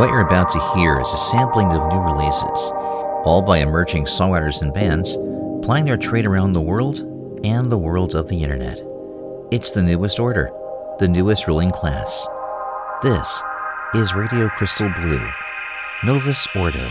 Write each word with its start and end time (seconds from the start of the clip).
What 0.00 0.08
you're 0.08 0.20
about 0.20 0.48
to 0.52 0.72
hear 0.74 0.98
is 0.98 1.12
a 1.12 1.16
sampling 1.18 1.72
of 1.72 1.92
new 1.92 2.00
releases, 2.00 2.72
all 3.26 3.42
by 3.46 3.58
emerging 3.58 4.06
songwriters 4.06 4.62
and 4.62 4.72
bands 4.72 5.14
plying 5.62 5.84
their 5.84 5.98
trade 5.98 6.24
around 6.24 6.54
the 6.54 6.60
world 6.62 7.00
and 7.44 7.70
the 7.70 7.76
world 7.76 8.14
of 8.14 8.26
the 8.26 8.42
internet. 8.42 8.82
It's 9.50 9.72
the 9.72 9.82
newest 9.82 10.18
order, 10.18 10.50
the 11.00 11.06
newest 11.06 11.46
ruling 11.46 11.70
class. 11.70 12.26
This 13.02 13.42
is 13.94 14.14
Radio 14.14 14.48
Crystal 14.48 14.88
Blue, 14.88 15.28
Novus 16.02 16.48
Ordo. 16.56 16.90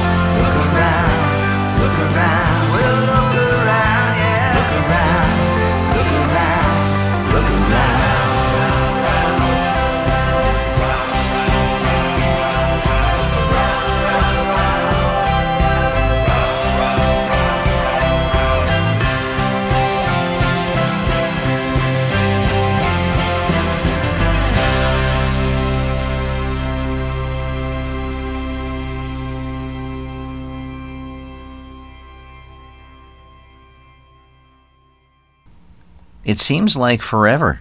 seems 36.39 36.77
like 36.77 37.01
forever 37.01 37.59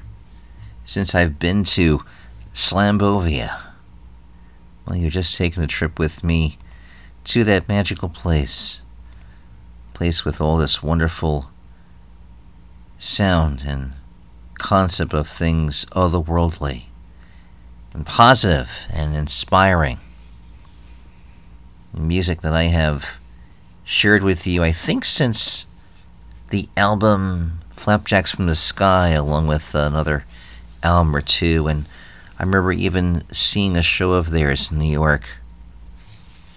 since 0.85 1.15
I've 1.15 1.39
been 1.39 1.65
to 1.65 2.05
Slambovia. 2.53 3.59
Well, 4.87 4.97
you're 4.97 5.11
just 5.11 5.37
taking 5.37 5.63
a 5.63 5.69
trip 5.69 5.99
with 5.99 6.25
me 6.25 6.59
to 7.25 7.45
that 7.45 7.69
magical 7.69 8.09
place. 8.09 8.81
Place 9.95 10.25
with 10.25 10.41
all 10.41 10.57
this 10.57 10.83
wonderful 10.83 11.51
sound 12.99 13.63
and 13.67 13.93
concept 14.59 15.15
of 15.15 15.29
things 15.29 15.85
otherworldly 15.87 16.85
and 17.95 18.05
positive 18.05 18.87
and 18.91 19.15
inspiring. 19.15 19.99
Music 21.95 22.43
that 22.43 22.53
I 22.53 22.65
have 22.65 23.19
shared 23.85 24.23
with 24.23 24.47
you, 24.47 24.63
I 24.63 24.73
think, 24.73 25.05
since 25.05 25.67
the 26.51 26.69
album 26.77 27.60
Flapjacks 27.81 28.31
from 28.31 28.45
the 28.45 28.55
Sky, 28.55 29.09
along 29.09 29.47
with 29.47 29.75
another 29.75 30.27
album 30.83 31.17
or 31.17 31.23
two. 31.23 31.67
And 31.67 31.87
I 32.39 32.43
remember 32.43 32.73
even 32.73 33.23
seeing 33.33 33.75
a 33.75 33.83
show 33.83 34.13
of 34.13 34.31
theirs 34.31 34.71
in 34.71 34.79
New 34.79 34.93
York. 34.93 35.39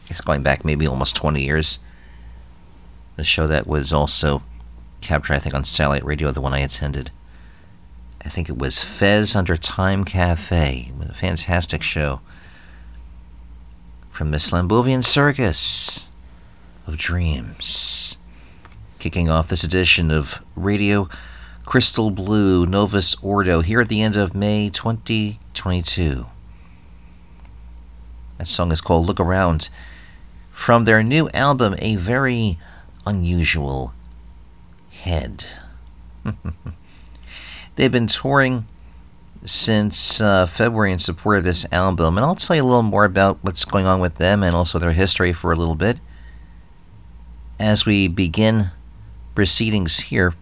It's 0.10 0.20
going 0.20 0.44
back 0.44 0.66
maybe 0.66 0.86
almost 0.86 1.16
20 1.16 1.42
years. 1.42 1.80
A 3.18 3.24
show 3.24 3.48
that 3.48 3.66
was 3.66 3.94
also 3.94 4.44
captured, 5.00 5.36
I 5.36 5.40
think, 5.40 5.56
on 5.56 5.64
satellite 5.64 6.04
radio, 6.04 6.30
the 6.32 6.42
one 6.42 6.54
I 6.54 6.60
attended. 6.60 7.10
I 8.26 8.28
think 8.28 8.50
it 8.50 8.58
was 8.58 8.84
Fez 8.84 9.34
Under 9.34 9.56
Time 9.56 10.04
Cafe. 10.04 10.92
a 11.10 11.14
fantastic 11.14 11.84
show 11.84 12.20
from 14.12 14.32
the 14.32 14.40
Slambovian 14.40 15.06
Circus 15.06 16.10
of 16.86 16.98
Dreams. 16.98 17.93
Kicking 19.04 19.30
off 19.30 19.50
this 19.50 19.66
edition 19.66 20.10
of 20.10 20.42
Radio 20.56 21.10
Crystal 21.66 22.10
Blue 22.10 22.66
Novus 22.66 23.22
Ordo 23.22 23.60
here 23.60 23.82
at 23.82 23.90
the 23.90 24.02
end 24.02 24.16
of 24.16 24.34
May 24.34 24.70
2022. 24.70 26.28
That 28.38 28.48
song 28.48 28.72
is 28.72 28.80
called 28.80 29.06
Look 29.06 29.20
Around 29.20 29.68
from 30.54 30.86
their 30.86 31.04
new 31.04 31.28
album, 31.34 31.76
A 31.80 31.98
Very 31.98 32.58
Unusual 33.06 33.94
Head. 34.90 35.48
They've 37.76 37.92
been 37.92 38.08
touring 38.08 38.68
since 39.44 40.22
uh, 40.22 40.46
February 40.46 40.94
in 40.94 41.00
support 41.00 41.40
of 41.40 41.44
this 41.44 41.66
album, 41.74 42.18
and 42.18 42.26
I'll 42.26 42.36
tell 42.36 42.56
you 42.56 42.64
a 42.64 42.64
little 42.64 42.84
more 42.84 43.04
about 43.04 43.40
what's 43.42 43.66
going 43.66 43.86
on 43.86 44.00
with 44.00 44.16
them 44.16 44.44
and 44.44 44.56
also 44.56 44.80
their 44.80 44.94
history 44.94 45.34
for 45.34 45.52
a 45.52 45.58
little 45.58 45.76
bit 45.76 45.98
as 47.60 47.86
we 47.86 48.08
begin 48.08 48.72
proceedings 49.36 50.00
here, 50.02 50.34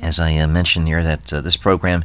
as 0.00 0.20
I 0.20 0.36
uh, 0.36 0.46
mentioned 0.46 0.86
here, 0.86 1.02
that 1.02 1.32
uh, 1.32 1.40
this 1.40 1.56
program 1.56 2.04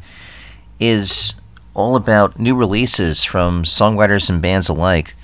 is 0.79 1.39
all 1.73 1.95
about 1.95 2.39
new 2.39 2.55
releases 2.55 3.23
from 3.23 3.63
songwriters 3.63 4.29
and 4.29 4.41
bands 4.41 4.69
alike, 4.69 5.15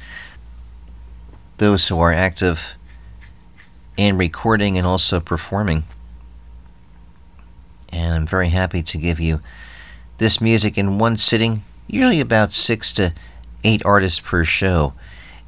those 1.58 1.88
who 1.88 2.00
are 2.00 2.14
active 2.14 2.76
in 3.98 4.18
recording 4.18 4.78
and 4.78 4.88
also 4.88 5.20
performing. 5.20 5.84
And 7.92 8.14
I'm 8.14 8.28
very 8.28 8.50
happy 8.50 8.82
to 8.84 8.98
give 8.98 9.20
you 9.20 9.42
this 10.18 10.40
music 10.40 10.78
in 10.78 11.00
one 11.00 11.18
sitting, 11.18 11.64
usually 11.88 12.20
about 12.20 12.52
six 12.52 12.94
to 12.94 13.14
eight 13.64 13.86
artists 13.86 14.20
per 14.20 14.44
show. 14.44 14.94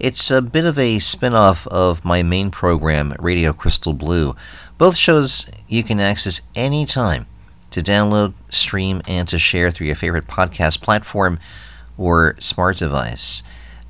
It's 0.02 0.32
a 0.32 0.42
bit 0.42 0.66
of 0.66 0.80
a 0.80 0.98
spin 0.98 1.36
off 1.36 1.68
of 1.68 2.04
my 2.04 2.24
main 2.24 2.50
program, 2.50 3.14
Radio 3.20 3.54
Crystal 3.54 3.94
Blue. 3.94 4.36
Both 4.80 4.98
shows 4.98 5.48
you 5.68 5.84
can 5.84 6.00
access 6.00 6.42
anytime 6.56 7.28
to 7.70 7.82
download, 7.82 8.34
stream, 8.50 9.04
and 9.08 9.28
to 9.28 9.38
share 9.38 9.70
through 9.70 9.86
your 9.86 9.96
favorite 9.96 10.26
podcast 10.26 10.82
platform 10.82 11.40
or 12.00 12.36
smart 12.40 12.78
device. 12.78 13.44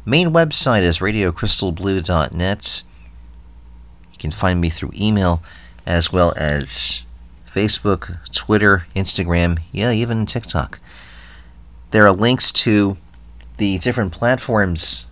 Main 0.04 0.32
website 0.32 0.82
is 0.82 1.00
radiocrystalblue.net. 1.00 2.84
You 4.12 4.18
can 4.20 4.32
find 4.32 4.60
me 4.60 4.70
through 4.70 4.92
email 4.94 5.42
as 5.86 6.12
well 6.12 6.34
as 6.36 7.04
Facebook, 7.50 8.20
Twitter, 8.34 8.86
Instagram, 8.94 9.60
yeah, 9.72 9.92
even 9.92 10.26
TikTok. 10.26 10.82
There 11.92 12.06
are 12.06 12.12
links 12.12 12.52
to 12.52 12.98
the 13.56 13.78
different 13.78 14.12
platforms 14.12 15.06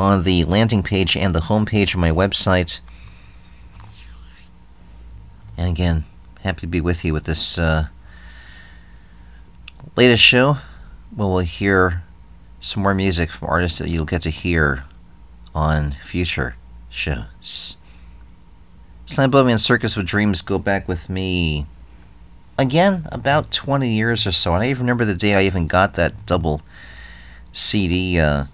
on 0.00 0.22
the 0.22 0.44
landing 0.44 0.82
page 0.82 1.14
and 1.14 1.34
the 1.34 1.40
homepage 1.40 1.92
of 1.92 2.00
my 2.00 2.10
website. 2.10 2.80
And 5.58 5.68
again, 5.68 6.04
happy 6.42 6.62
to 6.62 6.66
be 6.66 6.80
with 6.80 7.04
you 7.04 7.12
with 7.12 7.24
this 7.24 7.58
uh, 7.58 7.88
latest 9.96 10.22
show. 10.22 10.56
We'll 11.14 11.38
hear 11.40 12.02
some 12.60 12.82
more 12.82 12.94
music 12.94 13.30
from 13.30 13.48
artists 13.48 13.78
that 13.78 13.90
you'll 13.90 14.06
get 14.06 14.22
to 14.22 14.30
hear 14.30 14.84
on 15.54 15.92
future 16.02 16.56
shows. 16.88 17.76
Slambovian 19.04 19.60
Circus 19.60 19.96
with 19.96 20.06
Dreams 20.06 20.40
go 20.40 20.58
back 20.58 20.88
with 20.88 21.10
me 21.10 21.66
again 22.56 23.06
about 23.12 23.50
20 23.50 23.86
years 23.86 24.26
or 24.26 24.32
so. 24.32 24.54
And 24.54 24.62
I 24.62 24.68
even 24.68 24.84
remember 24.84 25.04
the 25.04 25.14
day 25.14 25.34
I 25.34 25.42
even 25.42 25.66
got 25.66 25.92
that 25.94 26.24
double 26.24 26.62
CD 27.52 28.18
uh, 28.18 28.44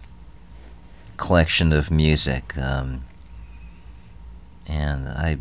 collection 1.17 1.73
of 1.73 1.91
music. 1.91 2.57
Um, 2.57 3.05
and 4.67 5.09
I 5.09 5.39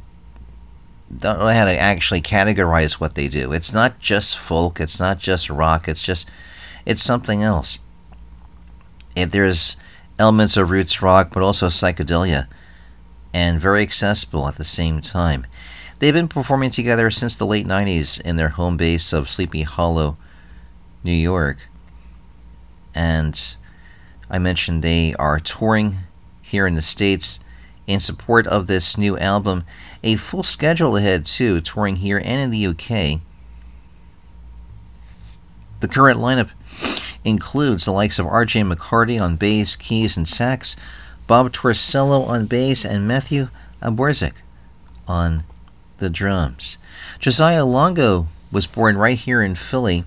don't 1.15 1.39
know 1.39 1.47
how 1.47 1.65
to 1.65 1.77
actually 1.77 2.21
categorize 2.21 2.93
what 2.93 3.15
they 3.15 3.27
do. 3.27 3.51
It's 3.53 3.73
not 3.73 3.99
just 3.99 4.37
folk, 4.37 4.79
it's 4.79 4.99
not 4.99 5.19
just 5.19 5.49
rock, 5.49 5.87
it's 5.87 6.01
just, 6.01 6.29
it's 6.85 7.03
something 7.03 7.41
else. 7.41 7.79
It, 9.15 9.31
there's 9.31 9.77
elements 10.19 10.57
of 10.57 10.69
roots 10.69 11.01
rock, 11.01 11.29
but 11.31 11.43
also 11.43 11.67
psychedelia, 11.67 12.47
and 13.33 13.59
very 13.59 13.81
accessible 13.81 14.47
at 14.47 14.57
the 14.57 14.63
same 14.63 15.01
time. 15.01 15.45
They've 15.99 16.13
been 16.13 16.27
performing 16.27 16.71
together 16.71 17.09
since 17.09 17.35
the 17.35 17.45
late 17.45 17.65
90s 17.65 18.19
in 18.21 18.35
their 18.35 18.49
home 18.49 18.77
base 18.77 19.13
of 19.13 19.29
Sleepy 19.29 19.63
Hollow, 19.63 20.17
New 21.03 21.13
York. 21.13 21.57
And 22.93 23.55
I 24.29 24.39
mentioned 24.39 24.83
they 24.83 25.13
are 25.15 25.39
touring 25.39 25.97
here 26.41 26.67
in 26.67 26.75
the 26.75 26.81
States 26.81 27.39
in 27.87 27.99
support 27.99 28.47
of 28.47 28.67
this 28.67 28.97
new 28.97 29.17
album. 29.17 29.65
A 30.03 30.15
full 30.15 30.43
schedule 30.43 30.97
ahead, 30.97 31.25
too, 31.25 31.61
touring 31.61 31.97
here 31.97 32.17
and 32.23 32.41
in 32.41 32.49
the 32.49 32.65
UK. 32.67 33.21
The 35.81 35.87
current 35.87 36.19
lineup 36.19 36.49
includes 37.23 37.85
the 37.85 37.91
likes 37.91 38.19
of 38.19 38.25
RJ 38.25 38.71
McCarty 38.71 39.21
on 39.21 39.35
bass, 39.35 39.75
keys, 39.75 40.15
and 40.17 40.27
sax, 40.27 40.75
Bob 41.27 41.51
Torsello 41.51 42.27
on 42.27 42.45
bass, 42.45 42.85
and 42.85 43.07
Matthew 43.07 43.49
Aborzik 43.81 44.33
on 45.07 45.43
the 45.97 46.09
drums. 46.09 46.77
Joziah 47.19 47.69
Longo 47.69 48.27
was 48.51 48.65
born 48.65 48.97
right 48.97 49.17
here 49.17 49.41
in 49.41 49.55
Philly 49.55 50.05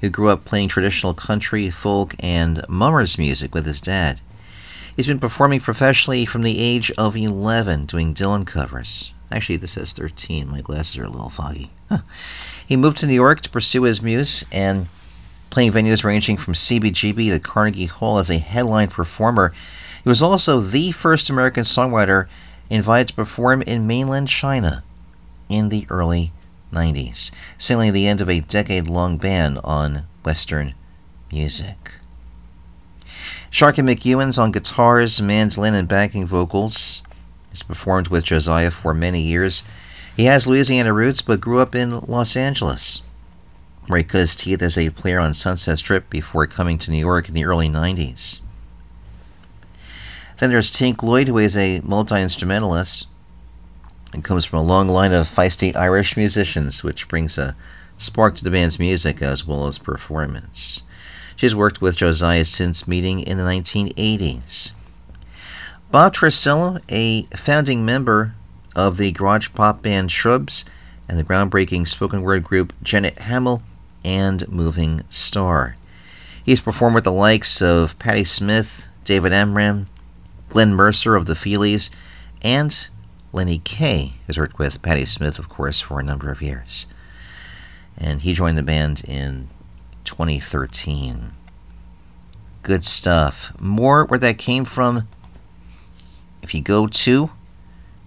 who 0.00 0.10
grew 0.10 0.28
up 0.28 0.44
playing 0.44 0.68
traditional 0.68 1.14
country, 1.14 1.70
folk, 1.70 2.14
and 2.20 2.64
mummers 2.68 3.18
music 3.18 3.54
with 3.54 3.66
his 3.66 3.80
dad. 3.80 4.20
He's 4.96 5.06
been 5.06 5.20
performing 5.20 5.60
professionally 5.60 6.26
from 6.26 6.42
the 6.42 6.58
age 6.58 6.90
of 6.98 7.16
11, 7.16 7.86
doing 7.86 8.14
Dylan 8.14 8.46
covers. 8.46 9.12
Actually, 9.30 9.56
this 9.56 9.72
says 9.72 9.92
13. 9.92 10.48
My 10.48 10.60
glasses 10.60 10.98
are 10.98 11.04
a 11.04 11.08
little 11.08 11.30
foggy. 11.30 11.70
He 12.66 12.76
moved 12.76 12.98
to 12.98 13.06
New 13.06 13.14
York 13.14 13.40
to 13.42 13.50
pursue 13.50 13.82
his 13.82 14.02
muse 14.02 14.44
and 14.52 14.86
playing 15.50 15.72
venues 15.72 16.04
ranging 16.04 16.36
from 16.36 16.54
CBGB 16.54 17.30
to 17.30 17.40
Carnegie 17.40 17.86
Hall 17.86 18.18
as 18.18 18.30
a 18.30 18.38
headline 18.38 18.88
performer. 18.88 19.52
He 20.02 20.08
was 20.08 20.22
also 20.22 20.60
the 20.60 20.92
first 20.92 21.30
American 21.30 21.64
songwriter 21.64 22.26
invited 22.68 23.08
to 23.08 23.14
perform 23.14 23.62
in 23.62 23.86
mainland 23.86 24.28
China 24.28 24.82
in 25.48 25.68
the 25.68 25.86
early 25.90 26.32
90s, 26.72 27.30
signaling 27.58 27.92
the 27.92 28.06
end 28.06 28.20
of 28.20 28.28
a 28.28 28.40
decade 28.40 28.88
long 28.88 29.16
ban 29.16 29.58
on 29.58 30.04
Western 30.24 30.74
music. 31.30 31.92
Sharkey 33.50 33.82
McEwen's 33.82 34.38
on 34.38 34.52
guitars, 34.52 35.20
mandolin, 35.20 35.74
and 35.74 35.88
backing 35.88 36.26
vocals. 36.26 37.02
He's 37.50 37.64
performed 37.64 38.08
with 38.08 38.24
Joziah 38.24 38.72
for 38.72 38.94
many 38.94 39.20
years. 39.20 39.64
He 40.16 40.26
has 40.26 40.46
Louisiana 40.46 40.92
roots 40.92 41.20
but 41.22 41.40
grew 41.40 41.58
up 41.58 41.74
in 41.74 42.00
Los 42.00 42.36
Angeles, 42.36 43.02
where 43.86 43.98
he 43.98 44.04
cut 44.04 44.20
his 44.20 44.36
teeth 44.36 44.62
as 44.62 44.78
a 44.78 44.90
player 44.90 45.18
on 45.18 45.34
Sunset 45.34 45.78
Strip 45.78 46.08
before 46.08 46.46
coming 46.46 46.78
to 46.78 46.90
New 46.92 46.98
York 46.98 47.28
in 47.28 47.34
the 47.34 47.44
early 47.44 47.68
90s. 47.68 48.40
Then 50.38 50.50
there's 50.50 50.70
Tink 50.70 51.02
Lloyd, 51.02 51.28
who 51.28 51.38
is 51.38 51.56
a 51.56 51.80
multi 51.80 52.20
instrumentalist 52.20 53.06
and 54.12 54.24
comes 54.24 54.44
from 54.44 54.58
a 54.58 54.62
long 54.62 54.88
line 54.88 55.12
of 55.12 55.28
feisty 55.28 55.74
Irish 55.74 56.16
musicians, 56.16 56.82
which 56.82 57.08
brings 57.08 57.38
a 57.38 57.54
spark 57.98 58.34
to 58.36 58.44
the 58.44 58.50
band's 58.50 58.78
music 58.78 59.22
as 59.22 59.46
well 59.46 59.66
as 59.66 59.78
performance. 59.78 60.82
She's 61.36 61.54
worked 61.54 61.80
with 61.80 61.96
Joziah 61.96 62.46
since 62.46 62.88
meeting 62.88 63.20
in 63.20 63.38
the 63.38 63.44
1980s. 63.44 64.72
Bob 65.90 66.14
Torsello, 66.14 66.80
a 66.88 67.22
founding 67.36 67.84
member 67.84 68.34
of 68.76 68.96
the 68.96 69.10
garage 69.12 69.48
pop 69.54 69.82
band 69.82 70.12
Shrubs 70.12 70.64
and 71.08 71.18
the 71.18 71.24
groundbreaking 71.24 71.88
spoken 71.88 72.22
word 72.22 72.44
group 72.44 72.72
Janet 72.82 73.18
Hamill 73.20 73.62
and 74.04 74.48
Moving 74.48 75.02
Star. 75.10 75.76
He's 76.44 76.60
performed 76.60 76.94
with 76.94 77.04
the 77.04 77.12
likes 77.12 77.60
of 77.60 77.98
Patti 77.98 78.24
Smith, 78.24 78.86
David 79.04 79.32
Amram, 79.32 79.88
Glenn 80.48 80.74
Mercer 80.74 81.16
of 81.16 81.26
the 81.26 81.34
Feelies, 81.34 81.90
and 82.42 82.88
Lenny 83.32 83.58
Kaye 83.58 84.14
has 84.26 84.38
worked 84.38 84.58
with 84.58 84.82
Patti 84.82 85.04
Smith, 85.04 85.38
of 85.38 85.48
course, 85.48 85.80
for 85.80 86.00
a 86.00 86.04
number 86.04 86.30
of 86.30 86.42
years. 86.42 86.86
And 87.96 88.22
he 88.22 88.34
joined 88.34 88.58
the 88.58 88.62
band 88.62 89.02
in 89.06 89.48
2013. 90.04 91.32
Good 92.62 92.84
stuff. 92.84 93.52
More 93.60 94.04
where 94.04 94.18
that 94.18 94.38
came 94.38 94.64
from. 94.64 95.08
If 96.42 96.54
you 96.54 96.62
go 96.62 96.86
to 96.86 97.30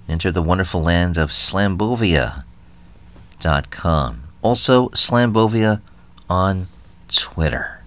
enter 0.10 0.32
the 0.32 0.42
wonderful 0.42 0.82
land 0.82 1.18
of 1.18 1.32
Slambovia.com. 1.32 4.24
Also, 4.42 4.90
Slambovia 4.90 5.82
on 6.30 6.68
Twitter. 7.08 7.83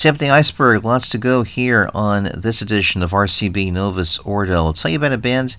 Tip 0.00 0.16
the 0.16 0.30
iceberg, 0.30 0.82
lots 0.82 1.10
to 1.10 1.18
go 1.18 1.42
here 1.42 1.90
on 1.92 2.30
this 2.34 2.62
edition 2.62 3.02
of 3.02 3.10
RCB 3.10 3.70
Novus 3.70 4.18
Ordo. 4.20 4.54
I'll 4.64 4.72
tell 4.72 4.90
you 4.90 4.96
about 4.96 5.12
a 5.12 5.18
band 5.18 5.56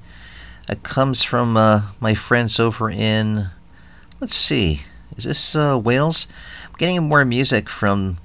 that 0.65 0.81
comes 0.81 1.21
from 1.21 1.55
uh, 1.55 1.91
my 1.99 2.15
friends 2.15 2.59
over 2.59 2.89
in, 2.89 3.51
let's 4.19 4.33
see, 4.33 4.81
is 5.15 5.25
this 5.25 5.55
uh, 5.55 5.79
Wales? 5.79 6.25
I'm 6.67 6.73
getting 6.79 7.03
more 7.03 7.23
music 7.23 7.69
from 7.69 8.17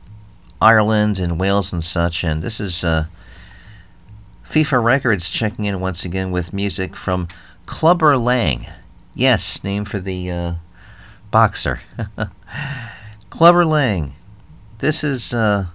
Ireland 0.58 1.18
and 1.18 1.38
Wales 1.38 1.70
and 1.70 1.84
such, 1.84 2.24
and 2.24 2.42
this 2.42 2.60
is 2.60 2.82
uh, 2.82 3.08
FIFA 4.48 4.82
Records 4.82 5.28
checking 5.28 5.66
in 5.66 5.80
once 5.80 6.06
again 6.06 6.30
with 6.30 6.50
music 6.50 6.96
from 6.96 7.28
Klubber 7.66 8.16
Lang. 8.16 8.64
Yes, 9.14 9.62
name 9.62 9.84
for 9.84 9.98
the 9.98 10.30
uh, 10.30 10.54
boxer. 11.30 11.82
Klubber 13.28 13.66
Lang. 13.66 14.14
This 14.78 15.04
is 15.04 15.34
uh, 15.34 15.66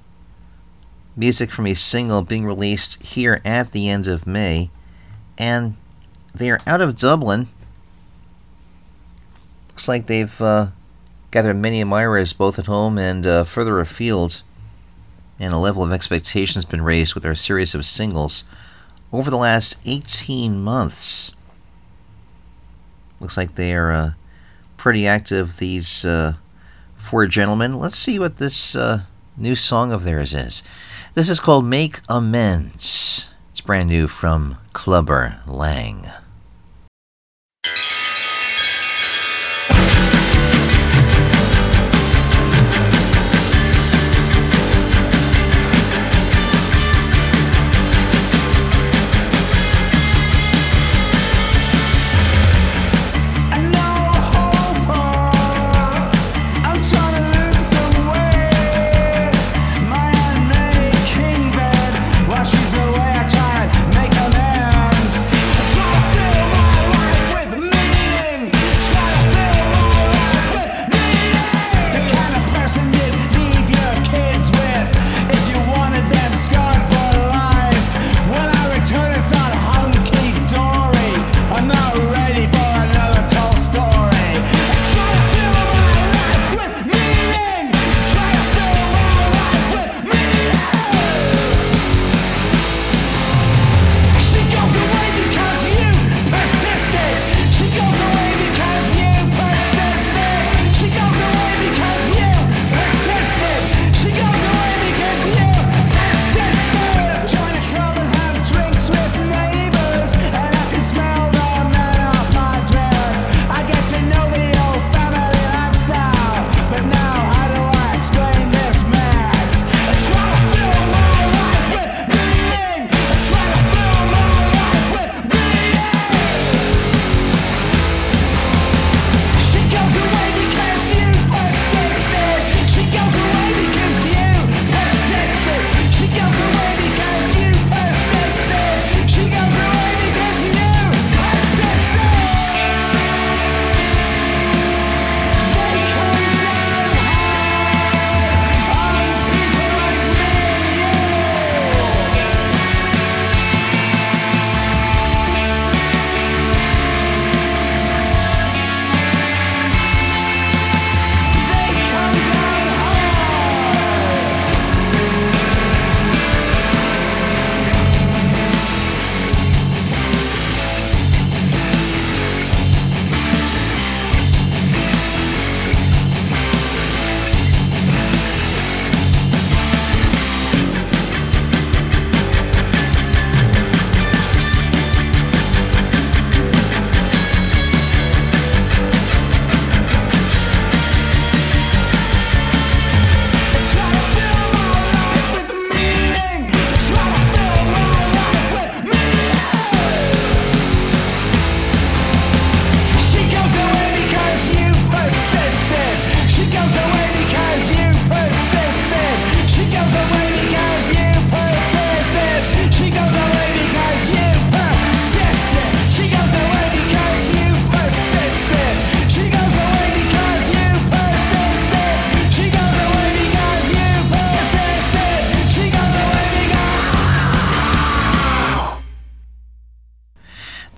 music 1.15 1.51
from 1.51 1.67
a 1.67 1.73
single 1.73 2.21
being 2.21 2.45
released 2.45 3.01
here 3.01 3.41
at 3.43 3.71
the 3.71 3.89
end 3.89 4.07
of 4.07 4.27
May, 4.27 4.69
and 5.37 5.75
they 6.33 6.49
are 6.49 6.59
out 6.65 6.81
of 6.81 6.95
Dublin. 6.95 7.47
Looks 9.69 9.87
like 9.87 10.07
they've 10.07 10.41
uh, 10.41 10.67
gathered 11.31 11.55
many 11.55 11.81
admirers 11.81 12.33
both 12.33 12.59
at 12.59 12.65
home 12.67 12.97
and 12.97 13.25
uh, 13.25 13.43
further 13.43 13.79
afield, 13.79 14.41
and 15.39 15.53
a 15.53 15.57
level 15.57 15.83
of 15.83 15.91
expectation 15.91 16.55
has 16.55 16.65
been 16.65 16.81
raised 16.81 17.13
with 17.13 17.23
their 17.23 17.35
series 17.35 17.73
of 17.75 17.85
singles 17.85 18.43
over 19.11 19.29
the 19.29 19.37
last 19.37 19.77
18 19.85 20.61
months. 20.61 21.33
Looks 23.19 23.37
like 23.37 23.55
they 23.55 23.73
are 23.73 23.91
uh, 23.91 24.11
pretty 24.77 25.05
active, 25.05 25.57
these 25.57 26.05
uh, 26.05 26.35
four 26.97 27.27
gentlemen. 27.27 27.73
Let's 27.73 27.97
see 27.97 28.17
what 28.17 28.37
this 28.37 28.75
uh, 28.75 29.03
new 29.37 29.55
song 29.55 29.91
of 29.91 30.03
theirs 30.03 30.33
is. 30.33 30.63
This 31.13 31.27
is 31.27 31.41
called 31.41 31.65
Make 31.65 31.99
Amends. 32.07 33.27
It's 33.49 33.59
brand 33.59 33.89
new 33.89 34.07
from 34.07 34.55
Klubber 34.71 35.41
Lang. 35.45 36.09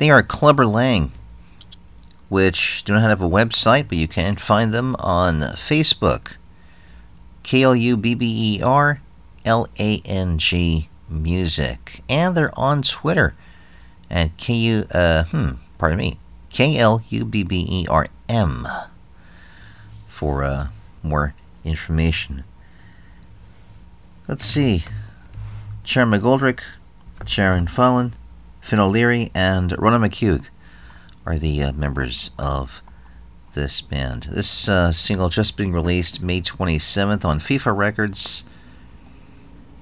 They 0.03 0.09
are 0.09 0.21
Klubber 0.21 0.65
Lang, 0.65 1.13
which 2.27 2.83
do 2.83 2.91
not 2.91 3.09
have 3.09 3.21
a 3.21 3.29
website, 3.29 3.87
but 3.87 3.97
you 3.97 4.09
can 4.09 4.35
find 4.35 4.73
them 4.73 4.97
on 4.99 5.39
Facebook. 5.55 6.35
K 7.43 7.63
L 7.63 7.73
U 7.73 7.95
B 7.95 8.13
B 8.13 8.57
E 8.57 8.61
R 8.61 8.99
L 9.45 9.69
A 9.79 10.01
N 10.03 10.37
G 10.39 10.89
Music. 11.07 12.01
And 12.09 12.35
they're 12.35 12.51
on 12.59 12.81
Twitter 12.81 13.33
at 14.11 14.35
K 14.35 14.53
U, 14.55 14.85
uh, 14.91 15.23
hmm, 15.23 15.51
pardon 15.77 15.99
me, 15.99 16.19
K 16.49 16.77
L 16.77 17.01
U 17.07 17.23
B 17.23 17.43
B 17.43 17.65
E 17.69 17.87
R 17.89 18.07
M 18.27 18.67
for 20.09 20.43
uh, 20.43 20.67
more 21.01 21.33
information. 21.63 22.43
Let's 24.27 24.43
see. 24.43 24.83
Sharon 25.85 26.11
McGoldrick, 26.11 26.59
Sharon 27.25 27.67
Fallon, 27.67 28.11
Finn 28.63 28.79
O'Leary 28.79 29.29
and 29.35 29.75
Rona 29.77 29.99
McHugh 29.99 30.47
are 31.25 31.37
the 31.37 31.61
uh, 31.61 31.73
members 31.73 32.31
of 32.39 32.81
this 33.55 33.81
band. 33.81 34.29
This 34.31 34.69
uh, 34.69 34.93
single 34.93 35.27
just 35.27 35.57
being 35.57 35.73
released 35.73 36.23
May 36.23 36.39
27th 36.39 37.25
on 37.25 37.39
FIFA 37.39 37.75
Records, 37.75 38.45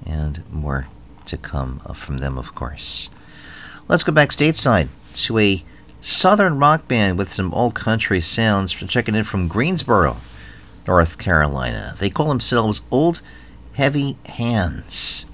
and 0.04 0.42
more 0.50 0.88
to 1.26 1.36
come 1.36 1.78
from 1.94 2.18
them, 2.18 2.36
of 2.36 2.56
course. 2.56 3.08
Let's 3.86 4.02
go 4.02 4.10
back 4.10 4.30
stateside 4.30 4.88
to 5.14 5.38
a 5.38 5.62
southern 6.00 6.58
rock 6.58 6.88
band 6.88 7.18
with 7.18 7.32
some 7.32 7.54
old 7.54 7.76
country 7.76 8.20
sounds. 8.20 8.72
checking 8.72 9.14
in 9.14 9.22
from 9.22 9.46
Greensboro, 9.46 10.16
North 10.88 11.18
Carolina. 11.18 11.94
They 12.00 12.10
call 12.10 12.26
themselves 12.26 12.82
Old 12.90 13.22
Heavy 13.74 14.16
Hands. 14.26 15.24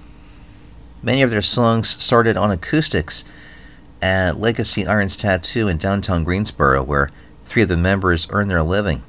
Many 1.02 1.22
of 1.22 1.30
their 1.30 1.40
songs 1.40 1.88
started 1.88 2.36
on 2.36 2.50
acoustics 2.50 3.24
at 4.00 4.38
Legacy 4.38 4.86
Irons 4.86 5.16
Tattoo 5.16 5.68
in 5.68 5.76
downtown 5.76 6.24
Greensboro, 6.24 6.82
where 6.82 7.10
three 7.44 7.62
of 7.62 7.68
the 7.68 7.76
members 7.76 8.26
earn 8.30 8.48
their 8.48 8.62
living. 8.62 9.02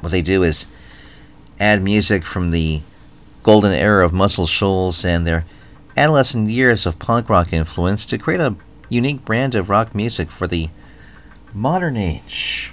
What 0.00 0.10
they 0.10 0.22
do 0.22 0.42
is 0.42 0.66
add 1.58 1.82
music 1.82 2.24
from 2.24 2.50
the 2.50 2.82
golden 3.42 3.72
era 3.72 4.04
of 4.04 4.12
Muscle 4.12 4.46
Shoals 4.46 5.04
and 5.04 5.26
their 5.26 5.44
adolescent 5.96 6.50
years 6.50 6.86
of 6.86 6.98
punk 6.98 7.28
rock 7.28 7.52
influence 7.52 8.04
to 8.06 8.18
create 8.18 8.40
a 8.40 8.56
unique 8.88 9.24
brand 9.24 9.54
of 9.54 9.68
rock 9.68 9.94
music 9.94 10.30
for 10.30 10.46
the 10.46 10.68
modern 11.52 11.96
age. 11.96 12.72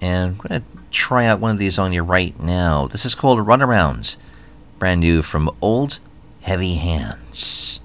And 0.00 0.32
I'm 0.32 0.36
going 0.36 0.62
to 0.62 0.66
try 0.90 1.26
out 1.26 1.40
one 1.40 1.52
of 1.52 1.58
these 1.58 1.78
on 1.78 1.92
you 1.92 2.02
right 2.02 2.38
now. 2.40 2.88
This 2.88 3.04
is 3.04 3.14
called 3.14 3.38
Runarounds, 3.38 4.16
brand 4.78 5.00
new 5.00 5.22
from 5.22 5.50
Old 5.60 5.98
Heavy 6.40 6.74
Hands. 6.76 7.80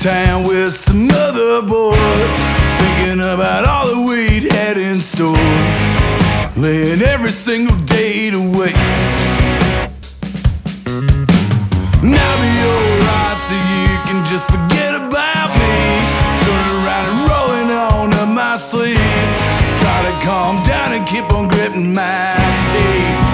Town 0.00 0.44
with 0.44 0.74
some 0.74 1.10
other 1.10 1.60
boy, 1.60 1.94
thinking 2.78 3.20
about 3.20 3.66
all 3.68 3.86
that 3.86 4.06
we'd 4.08 4.50
had 4.50 4.78
in 4.78 4.94
store, 4.94 5.36
laying 6.56 7.02
every 7.02 7.30
single 7.30 7.76
day 7.84 8.30
to 8.30 8.40
waste. 8.40 8.76
Now 12.00 12.32
be 12.40 12.52
alright, 12.72 13.38
so 13.44 13.54
you 13.76 13.92
can 14.08 14.24
just 14.24 14.48
forget 14.48 14.96
about 14.96 15.52
me. 15.60 15.76
Turn 16.48 16.66
around 16.80 17.04
and 17.12 17.20
rolling 17.28 17.70
on 17.70 18.14
up 18.14 18.28
my 18.28 18.56
sleeves. 18.56 19.32
Try 19.82 20.00
to 20.08 20.24
calm 20.24 20.64
down 20.64 20.94
and 20.94 21.06
keep 21.06 21.30
on 21.30 21.46
gripping 21.46 21.92
my 21.92 22.36
teeth. 22.72 23.29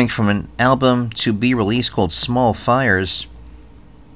Coming 0.00 0.08
from 0.08 0.28
an 0.30 0.48
album 0.58 1.10
to 1.10 1.30
be 1.30 1.52
released 1.52 1.92
called 1.92 2.10
Small 2.10 2.54
Fires, 2.54 3.26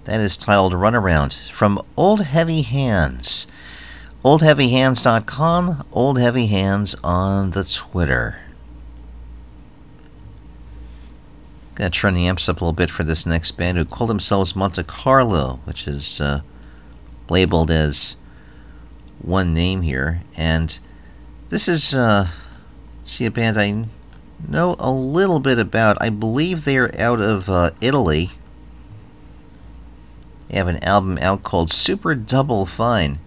that 0.04 0.18
is 0.18 0.38
titled 0.38 0.72
Runaround 0.72 1.50
from 1.50 1.78
Old 1.94 2.22
Heavy 2.22 2.62
Hands. 2.62 3.46
OldHeavyHands.com, 4.24 5.84
Old 5.92 6.18
Heavy 6.18 6.46
Hands 6.46 6.96
on 7.04 7.50
the 7.50 7.64
Twitter. 7.64 8.38
Gonna 11.74 11.90
turn 11.90 12.14
the 12.14 12.28
amps 12.28 12.48
up 12.48 12.62
a 12.62 12.64
little 12.64 12.72
bit 12.72 12.88
for 12.88 13.04
this 13.04 13.26
next 13.26 13.50
band 13.50 13.76
who 13.76 13.84
call 13.84 14.06
themselves 14.06 14.56
Monte 14.56 14.84
Carlo, 14.84 15.60
which 15.64 15.86
is 15.86 16.18
uh, 16.18 16.40
labeled 17.28 17.70
as 17.70 18.16
one 19.20 19.52
name 19.52 19.82
here. 19.82 20.22
And 20.34 20.78
this 21.50 21.68
is 21.68 21.94
uh, 21.94 22.28
see 23.02 23.26
a 23.26 23.30
band 23.30 23.58
I 23.58 23.84
know 24.48 24.76
a 24.78 24.90
little 24.90 25.40
bit 25.40 25.58
about. 25.58 25.96
I 26.00 26.10
believe 26.10 26.64
they 26.64 26.76
are 26.78 26.94
out 26.98 27.20
of 27.20 27.48
uh, 27.48 27.70
Italy. 27.80 28.30
They 30.48 30.56
have 30.56 30.68
an 30.68 30.82
album 30.84 31.18
out 31.18 31.42
called 31.42 31.72
Super 31.72 32.14
Double 32.14 32.66
Fine. 32.66 33.18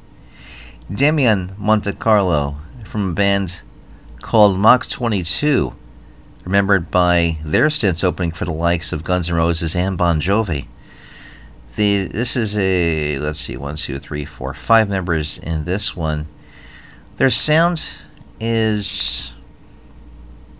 Damian 0.93 1.55
Montecarlo 1.59 2.55
from 2.85 3.09
a 3.09 3.13
band 3.13 3.59
called 4.21 4.57
Mach 4.57 4.87
22, 4.87 5.73
remembered 6.45 6.89
by 6.89 7.37
their 7.43 7.69
stints 7.69 8.03
opening 8.03 8.31
for 8.31 8.45
the 8.45 8.53
likes 8.53 8.93
of 8.93 9.03
Guns 9.03 9.29
N' 9.29 9.35
Roses 9.35 9.75
and 9.75 9.97
Bon 9.97 10.21
Jovi. 10.21 10.67
The, 11.75 12.05
this 12.05 12.35
is 12.35 12.57
a, 12.57 13.19
let's 13.19 13.39
see, 13.39 13.57
one, 13.57 13.75
two, 13.75 13.99
three, 13.99 14.25
four, 14.25 14.53
five 14.53 14.89
members 14.89 15.37
in 15.37 15.65
this 15.65 15.95
one. 15.95 16.27
Their 17.17 17.29
sound 17.29 17.89
is 18.39 19.33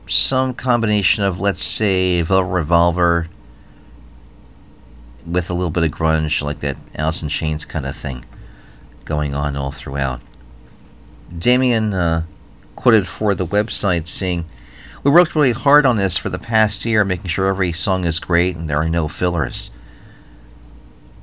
some 0.08 0.54
combination 0.54 1.24
of, 1.24 1.40
let's 1.40 1.64
say, 1.64 2.22
Velvet 2.22 2.52
Revolver 2.52 3.28
with 5.26 5.50
a 5.50 5.54
little 5.54 5.70
bit 5.70 5.84
of 5.84 5.92
grunge, 5.92 6.42
like 6.42 6.62
that 6.62 6.78
Alice 6.96 7.22
in 7.22 7.30
Chains 7.30 7.66
kind 7.66 7.86
of 7.86 7.96
thing 7.96 8.26
going 9.06 9.34
on 9.34 9.56
all 9.56 9.72
throughout. 9.72 10.22
Damien 11.36 11.94
uh, 11.94 12.24
quoted 12.76 13.08
for 13.08 13.36
the 13.36 13.46
website 13.46 14.08
saying, 14.08 14.46
We 15.04 15.12
worked 15.12 15.36
really 15.36 15.52
hard 15.52 15.86
on 15.86 15.98
this 15.98 16.18
for 16.18 16.30
the 16.30 16.40
past 16.40 16.86
year, 16.86 17.04
making 17.04 17.28
sure 17.28 17.48
every 17.48 17.72
song 17.72 18.06
is 18.06 18.20
great 18.20 18.56
and 18.56 18.70
there 18.70 18.78
are 18.78 18.90
no 18.90 19.08
fillers. 19.08 19.72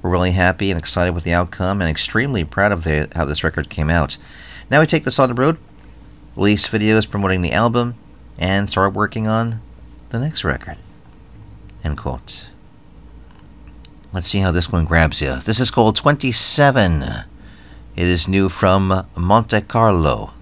We're 0.03 0.11
really 0.11 0.33
happy 0.33 0.71
and 0.71 0.79
excited 0.79 1.15
with 1.15 1.25
the 1.25 1.33
outcome 1.33 1.81
and 1.81 1.89
extremely 1.89 2.45
proud 2.45 2.73
of 2.73 2.85
the, 2.85 3.09
how 3.15 3.25
this 3.25 3.43
record 3.43 3.71
came 3.71 3.89
out. 3.89 4.19
Now 4.71 4.81
we 4.81 4.87
take 4.87 5.05
this 5.05 5.19
on 5.19 5.31
the 5.31 5.35
road, 5.35 5.57
release 6.37 6.69
videos 6.69 7.09
promoting 7.09 7.41
the 7.41 7.53
album, 7.53 7.95
and 8.39 8.69
start 8.69 8.93
working 8.93 9.27
on 9.27 9.61
the 10.11 10.19
next 10.19 10.45
record. 10.45 10.77
End 11.83 11.99
quote. 11.99 12.51
Let's 14.13 14.29
see 14.29 14.39
how 14.41 14.53
this 14.53 14.71
one 14.71 14.85
grabs 14.85 15.21
you. 15.21 15.41
This 15.41 15.61
is 15.61 15.71
called 15.71 15.97
27. 15.97 17.03
It 17.03 17.27
is 17.97 18.29
new 18.29 18.49
from 18.49 19.07
Monte 19.17 19.61
Carlo. 19.63 20.33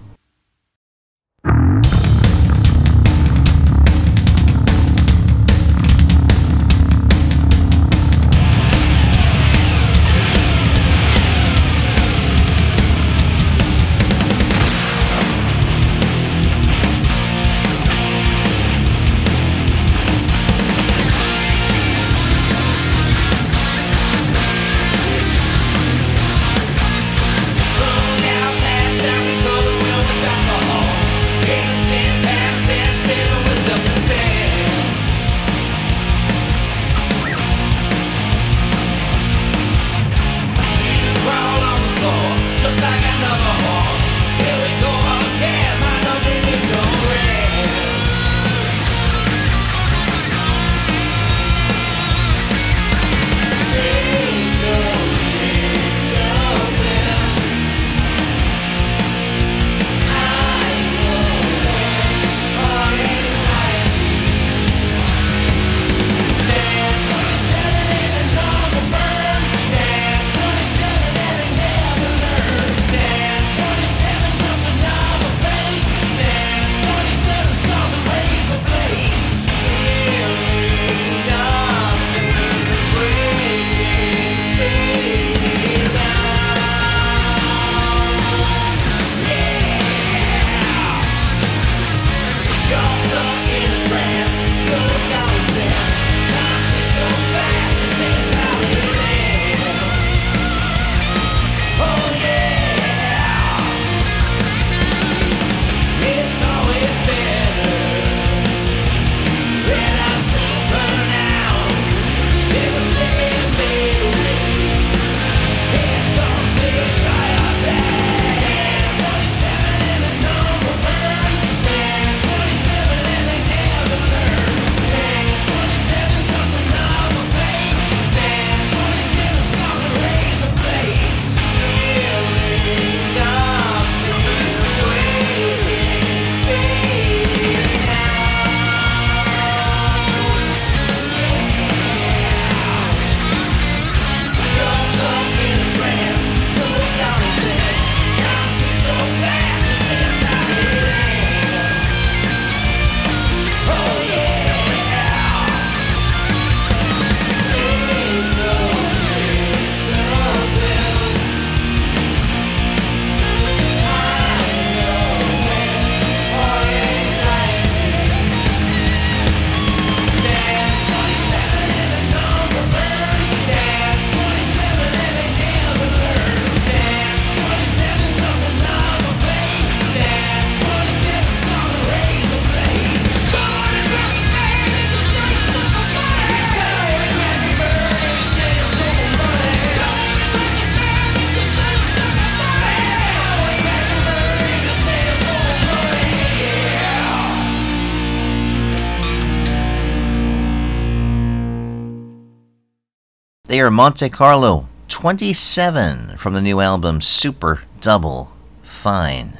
They 203.53 203.59
are 203.59 203.69
Monte 203.69 204.09
Carlo 204.09 204.67
27 204.87 206.17
from 206.17 206.33
the 206.33 206.41
new 206.41 206.59
album 206.59 207.01
Super 207.01 207.61
Double 207.81 208.31
Fine. 208.63 209.37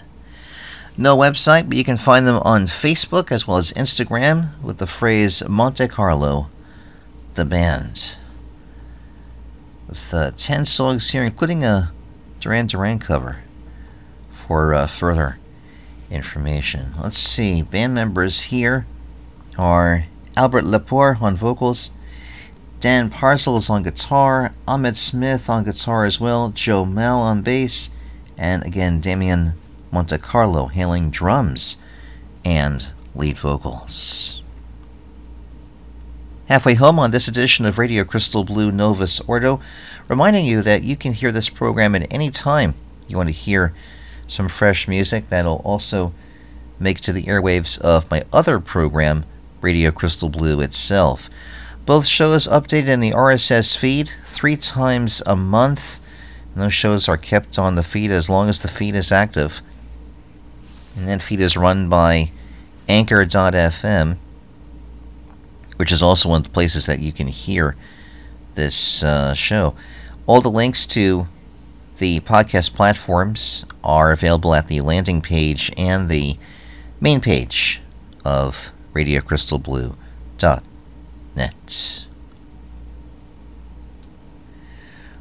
No 0.95 1.17
website, 1.17 1.67
but 1.67 1.77
you 1.77 1.83
can 1.83 1.97
find 1.97 2.27
them 2.27 2.35
on 2.43 2.67
Facebook 2.67 3.31
as 3.31 3.47
well 3.47 3.57
as 3.57 3.73
Instagram 3.73 4.61
with 4.61 4.77
the 4.77 4.85
phrase 4.85 5.41
Monte 5.49 5.87
Carlo, 5.87 6.47
the 7.33 7.43
band. 7.43 8.17
With 9.89 10.13
uh, 10.13 10.29
10 10.37 10.67
songs 10.67 11.09
here, 11.09 11.23
including 11.23 11.65
a 11.65 11.91
Duran 12.39 12.67
Duran 12.67 12.99
cover 12.99 13.39
for 14.45 14.75
uh, 14.75 14.85
further 14.85 15.39
information. 16.11 16.93
Let's 17.01 17.17
see. 17.17 17.63
Band 17.63 17.95
members 17.95 18.41
here 18.41 18.85
are 19.57 20.05
Albert 20.37 20.65
Lepore 20.65 21.19
on 21.19 21.35
vocals, 21.35 21.89
Dan 22.83 23.09
Parcels 23.09 23.69
on 23.69 23.83
guitar, 23.83 24.53
Ahmed 24.67 24.97
Smith 24.97 25.49
on 25.49 25.63
guitar 25.63 26.03
as 26.03 26.19
well, 26.19 26.49
Joe 26.49 26.83
Mel 26.83 27.17
on 27.17 27.41
bass, 27.41 27.91
and 28.37 28.61
again 28.65 28.99
Damian 28.99 29.53
Montecarlo 29.93 30.69
hailing 30.69 31.09
drums 31.09 31.77
and 32.43 32.89
lead 33.15 33.37
vocals. 33.37 34.41
Halfway 36.47 36.73
home 36.73 36.99
on 36.99 37.11
this 37.11 37.29
edition 37.29 37.65
of 37.65 37.77
Radio 37.77 38.03
Crystal 38.03 38.43
Blue 38.43 38.69
Novus 38.69 39.21
Ordo, 39.21 39.61
reminding 40.09 40.45
you 40.45 40.61
that 40.61 40.83
you 40.83 40.97
can 40.97 41.13
hear 41.13 41.31
this 41.31 41.47
program 41.47 41.95
at 41.95 42.13
any 42.13 42.29
time 42.29 42.73
you 43.07 43.15
want 43.15 43.29
to 43.29 43.33
hear 43.33 43.73
some 44.27 44.49
fresh 44.49 44.89
music 44.89 45.29
that'll 45.29 45.61
also 45.63 46.13
make 46.79 46.99
to 46.99 47.13
the 47.13 47.23
airwaves 47.23 47.79
of 47.79 48.11
my 48.11 48.25
other 48.33 48.59
program, 48.59 49.23
Radio 49.61 49.89
Crystal 49.89 50.27
Blue 50.27 50.59
itself. 50.59 51.29
Both 51.85 52.07
shows 52.07 52.47
updated 52.47 52.87
in 52.87 52.99
the 53.01 53.11
RSS 53.11 53.75
feed 53.75 54.11
three 54.25 54.55
times 54.55 55.21
a 55.25 55.35
month. 55.35 55.99
And 56.53 56.63
those 56.63 56.73
shows 56.73 57.09
are 57.09 57.17
kept 57.17 57.59
on 57.59 57.75
the 57.75 57.83
feed 57.83 58.11
as 58.11 58.29
long 58.29 58.47
as 58.47 58.59
the 58.59 58.67
feed 58.67 58.95
is 58.95 59.11
active. 59.11 59.61
And 60.95 61.07
that 61.07 61.21
feed 61.21 61.41
is 61.41 61.57
run 61.57 61.89
by 61.89 62.31
Anchor.fm, 62.87 64.17
which 65.77 65.91
is 65.91 66.03
also 66.03 66.29
one 66.29 66.41
of 66.41 66.43
the 66.43 66.49
places 66.51 66.85
that 66.85 66.99
you 66.99 67.11
can 67.11 67.27
hear 67.27 67.75
this 68.55 69.03
uh, 69.03 69.33
show. 69.33 69.75
All 70.25 70.41
the 70.41 70.51
links 70.51 70.85
to 70.87 71.27
the 71.97 72.21
podcast 72.21 72.75
platforms 72.75 73.65
are 73.83 74.11
available 74.11 74.53
at 74.53 74.67
the 74.67 74.81
landing 74.81 75.21
page 75.21 75.71
and 75.77 76.09
the 76.09 76.37
main 77.01 77.19
page 77.19 77.81
of 78.23 78.71
RadioCrystalBlue.net. 81.35 82.05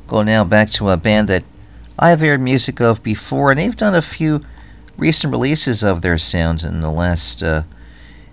Go 0.07 0.23
now 0.23 0.45
back 0.45 0.71
to 0.71 0.91
a 0.91 0.97
band 0.97 1.29
that 1.29 1.45
I 1.99 2.11
have 2.11 2.23
aired 2.23 2.41
music 2.41 2.81
of 2.81 3.03
before, 3.03 3.51
and 3.51 3.59
they've 3.59 3.77
done 3.77 3.95
a 3.95 4.03
few 4.03 4.45
recent 4.97 5.31
releases 5.31 5.83
of 5.83 6.03
their 6.03 6.19
sounds 6.19 6.65
in 6.65 6.81
the 6.81 6.91
last 6.91 7.43
uh, 7.43 7.63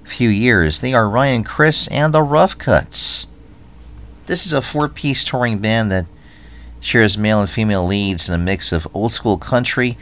few 0.03 0.29
years. 0.29 0.79
They 0.79 0.93
are 0.93 1.09
Ryan 1.09 1.43
Chris 1.43 1.87
and 1.87 2.13
the 2.13 2.21
Rough 2.21 2.57
Cuts. 2.57 3.27
This 4.25 4.45
is 4.45 4.53
a 4.53 4.61
four 4.61 4.89
piece 4.89 5.23
touring 5.23 5.59
band 5.59 5.91
that 5.91 6.05
shares 6.79 7.17
male 7.17 7.41
and 7.41 7.49
female 7.49 7.85
leads 7.85 8.27
in 8.27 8.35
a 8.35 8.37
mix 8.37 8.71
of 8.71 8.87
old 8.93 9.11
school 9.11 9.37
country 9.37 9.97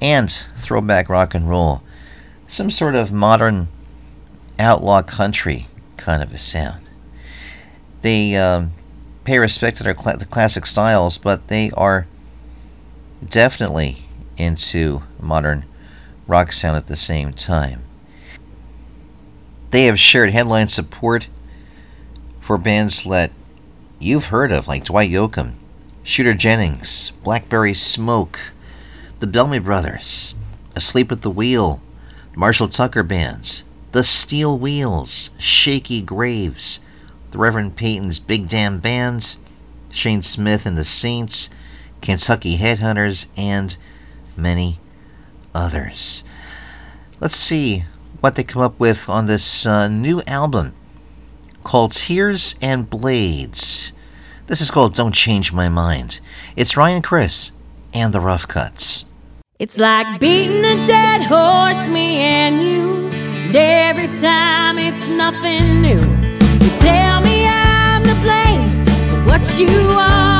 and 0.00 0.30
throwback 0.58 1.08
rock 1.08 1.34
and 1.34 1.48
roll. 1.48 1.82
Some 2.48 2.70
sort 2.70 2.94
of 2.94 3.10
modern 3.12 3.68
outlaw 4.58 5.02
country 5.02 5.66
kind 5.96 6.22
of 6.22 6.32
a 6.32 6.38
sound. 6.38 6.85
They 8.06 8.36
um, 8.36 8.70
pay 9.24 9.36
respect 9.36 9.78
to 9.78 9.82
their 9.82 9.96
cl- 9.98 10.16
the 10.16 10.26
classic 10.26 10.64
styles, 10.64 11.18
but 11.18 11.48
they 11.48 11.72
are 11.72 12.06
definitely 13.28 14.06
into 14.36 15.02
modern 15.18 15.64
rock 16.28 16.52
sound 16.52 16.76
at 16.76 16.86
the 16.86 16.94
same 16.94 17.32
time. 17.32 17.82
They 19.72 19.86
have 19.86 19.98
shared 19.98 20.30
headline 20.30 20.68
support 20.68 21.26
for 22.40 22.56
bands 22.56 23.02
that 23.02 23.32
you've 23.98 24.26
heard 24.26 24.52
of, 24.52 24.68
like 24.68 24.84
Dwight 24.84 25.10
Yoakam, 25.10 25.54
Shooter 26.04 26.34
Jennings, 26.34 27.10
Blackberry 27.24 27.74
Smoke, 27.74 28.38
the 29.18 29.26
Bellamy 29.26 29.58
Brothers, 29.58 30.36
Asleep 30.76 31.10
at 31.10 31.22
the 31.22 31.30
Wheel, 31.30 31.80
Marshall 32.36 32.68
Tucker 32.68 33.02
Bands, 33.02 33.64
The 33.90 34.04
Steel 34.04 34.56
Wheels, 34.56 35.30
Shakey 35.40 36.02
Graves, 36.02 36.78
the 37.30 37.38
Reverend 37.38 37.76
Peyton's 37.76 38.18
Big 38.18 38.48
Damn 38.48 38.78
Band, 38.78 39.36
Shane 39.90 40.22
Smith 40.22 40.66
and 40.66 40.76
the 40.76 40.84
Saints, 40.84 41.50
Kentucky 42.00 42.58
Headhunters, 42.58 43.26
and 43.36 43.76
many 44.36 44.78
others. 45.54 46.24
Let's 47.20 47.36
see 47.36 47.84
what 48.20 48.34
they 48.34 48.44
come 48.44 48.62
up 48.62 48.78
with 48.78 49.08
on 49.08 49.26
this 49.26 49.66
uh, 49.66 49.88
new 49.88 50.22
album 50.26 50.74
called 51.62 51.92
Tears 51.92 52.54
and 52.60 52.88
Blades. 52.88 53.92
This 54.46 54.60
is 54.60 54.70
called 54.70 54.94
Don't 54.94 55.14
Change 55.14 55.52
My 55.52 55.68
Mind. 55.68 56.20
It's 56.54 56.76
Ryan 56.76 57.02
Chris 57.02 57.52
and 57.92 58.12
the 58.12 58.20
Rough 58.20 58.46
Cuts. 58.46 59.04
It's 59.58 59.78
like 59.78 60.20
beating 60.20 60.64
a 60.64 60.86
dead 60.86 61.22
horse, 61.22 61.88
me 61.88 62.18
and 62.18 62.62
you. 62.62 63.08
And 63.46 63.56
every 63.56 64.08
time 64.20 64.78
it's 64.78 65.08
nothing 65.08 65.82
new. 65.82 66.15
What 69.38 69.58
you 69.58 69.68
are. 69.68 70.35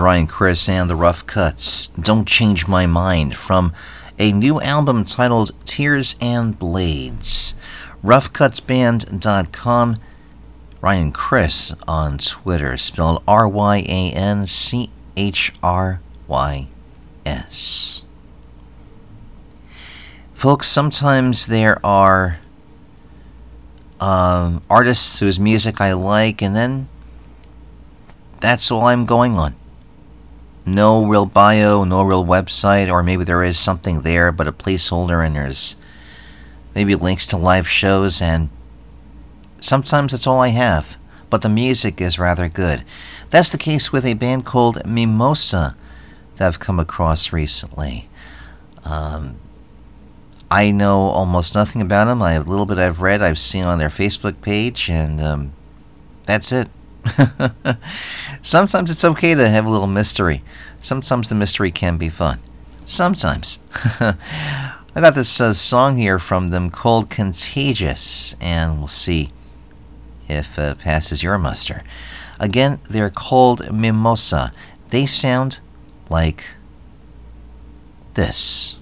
Ryan 0.00 0.26
Chrys 0.26 0.68
and 0.68 0.88
the 0.88 0.96
Rough 0.96 1.26
Cuts. 1.26 1.88
Don't 1.88 2.26
Change 2.26 2.66
My 2.66 2.86
Mind 2.86 3.36
from 3.36 3.72
a 4.18 4.32
new 4.32 4.60
album 4.60 5.04
titled 5.04 5.50
Tears 5.64 6.16
and 6.20 6.58
Blades. 6.58 7.54
RoughCutsBand.com. 8.02 9.96
Ryan 10.80 11.12
Chrys 11.12 11.74
on 11.86 12.18
Twitter, 12.18 12.76
spelled 12.78 13.22
R 13.28 13.46
Y 13.46 13.84
A 13.86 14.10
N 14.12 14.46
C 14.46 14.90
H 15.16 15.52
R 15.62 16.00
Y 16.26 16.68
S. 17.26 18.04
Folks, 20.32 20.66
sometimes 20.66 21.46
there 21.46 21.84
are 21.84 22.40
um, 24.00 24.62
artists 24.70 25.20
whose 25.20 25.38
music 25.38 25.80
I 25.80 25.92
like, 25.92 26.40
and 26.40 26.56
then 26.56 26.88
that's 28.40 28.70
all 28.70 28.86
I'm 28.86 29.04
going 29.04 29.36
on. 29.36 29.54
No 30.70 31.04
real 31.04 31.26
bio, 31.26 31.82
no 31.82 32.04
real 32.04 32.24
website, 32.24 32.88
or 32.92 33.02
maybe 33.02 33.24
there 33.24 33.42
is 33.42 33.58
something 33.58 34.02
there, 34.02 34.30
but 34.30 34.46
a 34.46 34.52
placeholder, 34.52 35.26
and 35.26 35.34
there's 35.34 35.74
maybe 36.76 36.94
links 36.94 37.26
to 37.26 37.36
live 37.36 37.68
shows, 37.68 38.22
and 38.22 38.50
sometimes 39.60 40.12
that's 40.12 40.28
all 40.28 40.38
I 40.38 40.48
have. 40.48 40.96
But 41.28 41.42
the 41.42 41.48
music 41.48 42.00
is 42.00 42.20
rather 42.20 42.48
good. 42.48 42.84
That's 43.30 43.50
the 43.50 43.58
case 43.58 43.90
with 43.90 44.06
a 44.06 44.14
band 44.14 44.44
called 44.44 44.86
Mimosa 44.86 45.74
that 46.36 46.46
I've 46.46 46.60
come 46.60 46.78
across 46.78 47.32
recently. 47.32 48.08
Um, 48.84 49.38
I 50.52 50.70
know 50.70 51.00
almost 51.00 51.52
nothing 51.52 51.82
about 51.82 52.04
them. 52.04 52.22
I 52.22 52.34
have 52.34 52.46
a 52.46 52.50
little 52.50 52.66
bit 52.66 52.78
I've 52.78 53.00
read, 53.00 53.22
I've 53.22 53.40
seen 53.40 53.64
on 53.64 53.80
their 53.80 53.90
Facebook 53.90 54.40
page, 54.40 54.88
and 54.88 55.20
um, 55.20 55.52
that's 56.26 56.52
it. 56.52 56.68
Sometimes 58.42 58.90
it's 58.90 59.04
okay 59.04 59.34
to 59.34 59.48
have 59.48 59.66
a 59.66 59.70
little 59.70 59.86
mystery. 59.86 60.42
Sometimes 60.80 61.28
the 61.28 61.34
mystery 61.34 61.70
can 61.70 61.96
be 61.96 62.08
fun. 62.08 62.40
Sometimes. 62.86 63.58
I 64.00 65.00
got 65.00 65.14
this 65.14 65.40
uh, 65.40 65.52
song 65.52 65.96
here 65.96 66.18
from 66.18 66.48
them 66.48 66.70
called 66.70 67.10
Contagious, 67.10 68.34
and 68.40 68.78
we'll 68.78 68.88
see 68.88 69.30
if 70.28 70.58
it 70.58 70.78
passes 70.78 71.22
your 71.22 71.38
muster. 71.38 71.84
Again, 72.40 72.80
they're 72.90 73.10
called 73.10 73.72
Mimosa. 73.72 74.52
They 74.88 75.06
sound 75.06 75.60
like 76.08 76.44
this. 78.14 78.79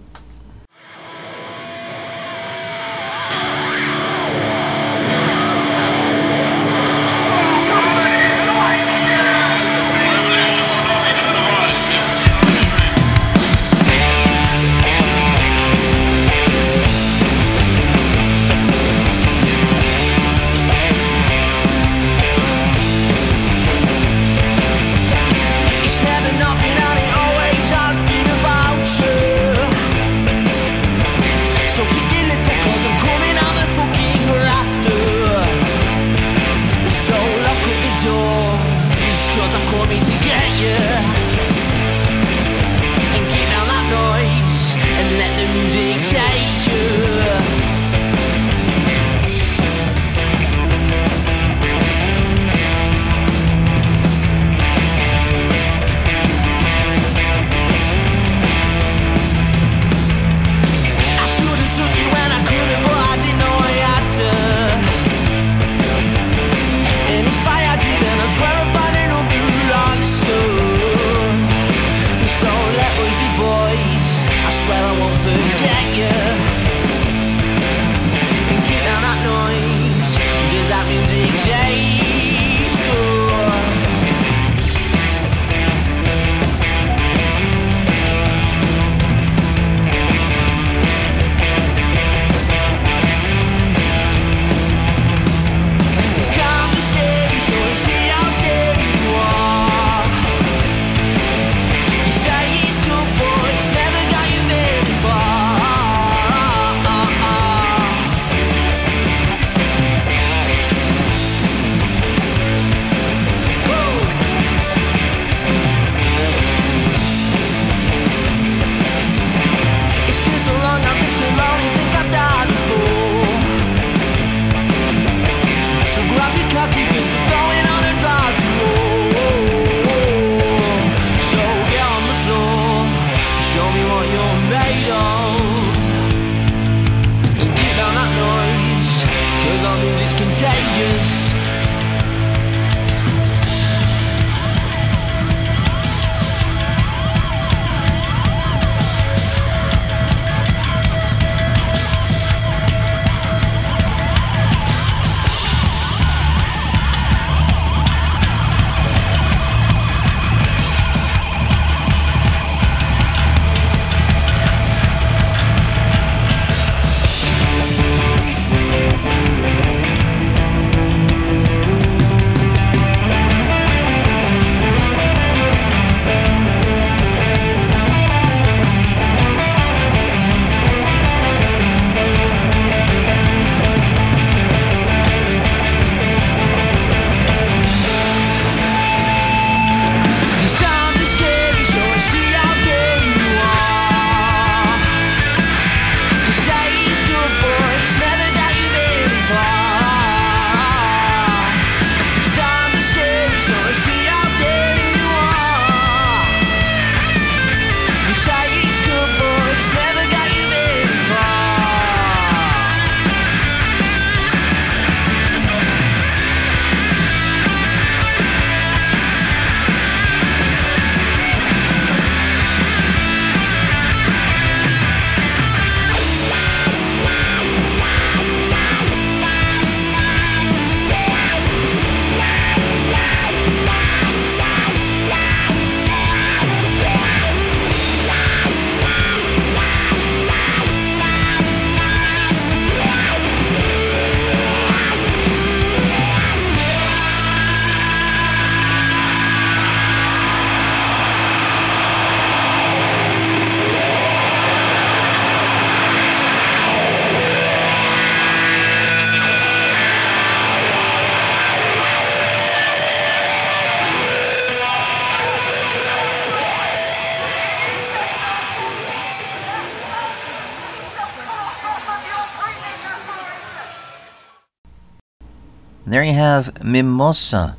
And 275.89 275.95
there 275.95 276.05
you 276.05 276.13
have 276.13 276.63
Mimosa, 276.63 277.57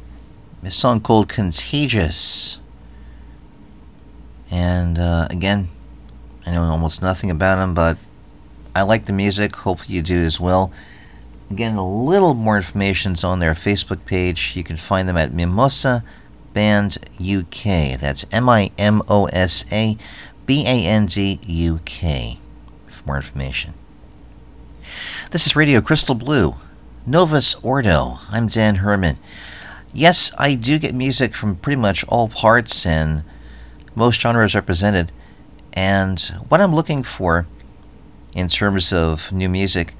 a 0.64 0.70
song 0.70 1.02
called 1.02 1.28
Contagious. 1.28 2.60
And 4.52 5.00
uh, 5.00 5.28
again, 5.32 5.70
I 6.46 6.52
know 6.52 6.62
almost 6.62 7.02
nothing 7.02 7.32
about 7.32 7.58
him, 7.58 7.74
but 7.74 7.98
I 8.76 8.84
like 8.84 9.06
the 9.06 9.14
music. 9.14 9.56
Hopefully, 9.56 9.96
you 9.96 10.04
do 10.04 10.20
as 10.20 10.40
well. 10.40 10.72
Again, 11.50 11.74
a 11.74 11.84
little 11.84 12.36
more 12.36 12.58
information 12.58 13.14
is 13.14 13.24
on 13.24 13.40
their 13.40 13.56
Facebook 13.56 14.06
page. 14.06 14.54
You 14.56 14.64
can 14.64 14.76
find 14.76 15.10
them 15.10 15.18
at 15.18 15.34
Mimosa 15.34 16.04
Band 16.54 17.00
UK. 17.20 18.00
That's 18.00 18.28
M 18.32 18.48
I 18.48 18.70
M 18.78 19.02
O 19.08 19.26
S 19.26 19.66
A 19.72 19.98
B 20.46 20.68
A 20.68 20.86
N 20.86 21.08
D 21.08 21.40
U 21.48 21.80
K 21.84 22.38
for 22.90 23.08
more 23.08 23.16
information. 23.16 23.74
This 25.32 25.48
is 25.48 25.56
Radio 25.56 25.82
Crystal 25.82 26.14
Blue, 26.14 26.58
Novus 27.10 27.56
Ordo. 27.64 28.20
I'm 28.30 28.46
Dan 28.46 28.76
Herman. 28.76 29.18
Yes, 29.92 30.32
I 30.38 30.54
do 30.54 30.78
get 30.78 30.94
music 30.94 31.34
from 31.34 31.56
pretty 31.56 31.82
much 31.82 32.06
all 32.08 32.30
parts 32.30 32.86
and 32.86 33.24
most 33.96 34.22
genres 34.22 34.54
represented. 34.54 35.12
And 35.74 36.20
what 36.50 36.62
I'm 36.62 36.76
looking 36.76 37.02
for 37.02 37.48
in 38.36 38.48
terms 38.48 38.94
of 38.94 39.32
new 39.32 39.50
music 39.50 39.96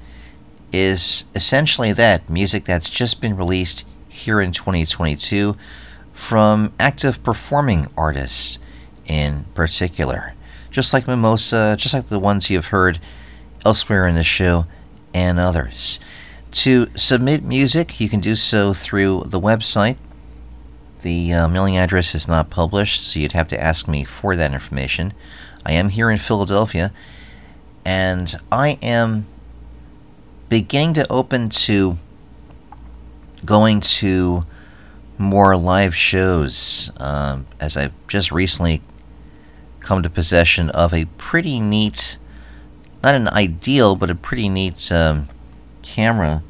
is 0.72 1.24
essentially 1.34 1.92
that 1.94 2.30
music 2.30 2.64
that's 2.64 2.88
just 2.88 3.20
been 3.20 3.36
released 3.36 3.84
here 4.08 4.40
in 4.40 4.52
2022 4.52 5.56
from 6.12 6.72
active 6.78 7.24
performing 7.24 7.88
artists 7.96 8.60
in 9.06 9.46
particular. 9.54 10.34
Just 10.70 10.92
like 10.92 11.08
Mimosa, 11.08 11.74
just 11.76 11.92
like 11.92 12.08
the 12.08 12.20
ones 12.20 12.50
you've 12.50 12.66
heard 12.66 13.00
elsewhere 13.66 14.06
in 14.06 14.14
the 14.14 14.22
show, 14.22 14.66
and 15.12 15.40
others. 15.40 15.98
To 16.52 16.88
submit 16.96 17.44
music, 17.44 18.00
you 18.00 18.08
can 18.08 18.20
do 18.20 18.34
so 18.34 18.74
through 18.74 19.24
the 19.26 19.40
website. 19.40 19.96
The 21.02 21.32
uh, 21.32 21.48
mailing 21.48 21.78
address 21.78 22.14
is 22.14 22.26
not 22.26 22.50
published, 22.50 23.04
so 23.04 23.20
you'd 23.20 23.32
have 23.32 23.48
to 23.48 23.60
ask 23.60 23.86
me 23.86 24.04
for 24.04 24.36
that 24.36 24.52
information. 24.52 25.14
I 25.64 25.72
am 25.72 25.90
here 25.90 26.10
in 26.10 26.18
Philadelphia, 26.18 26.92
and 27.84 28.34
I 28.50 28.78
am 28.82 29.26
beginning 30.48 30.94
to 30.94 31.10
open 31.10 31.48
to 31.50 31.96
going 33.44 33.80
to 33.80 34.44
more 35.16 35.56
live 35.56 35.94
shows 35.94 36.90
um, 36.96 37.46
as 37.60 37.76
I've 37.76 37.92
just 38.08 38.32
recently 38.32 38.82
come 39.78 40.02
to 40.02 40.10
possession 40.10 40.70
of 40.70 40.92
a 40.92 41.04
pretty 41.16 41.60
neat, 41.60 42.18
not 43.02 43.14
an 43.14 43.28
ideal, 43.28 43.96
but 43.96 44.10
a 44.10 44.14
pretty 44.14 44.48
neat 44.48 44.90
um, 44.90 45.28
camera, 45.82 46.42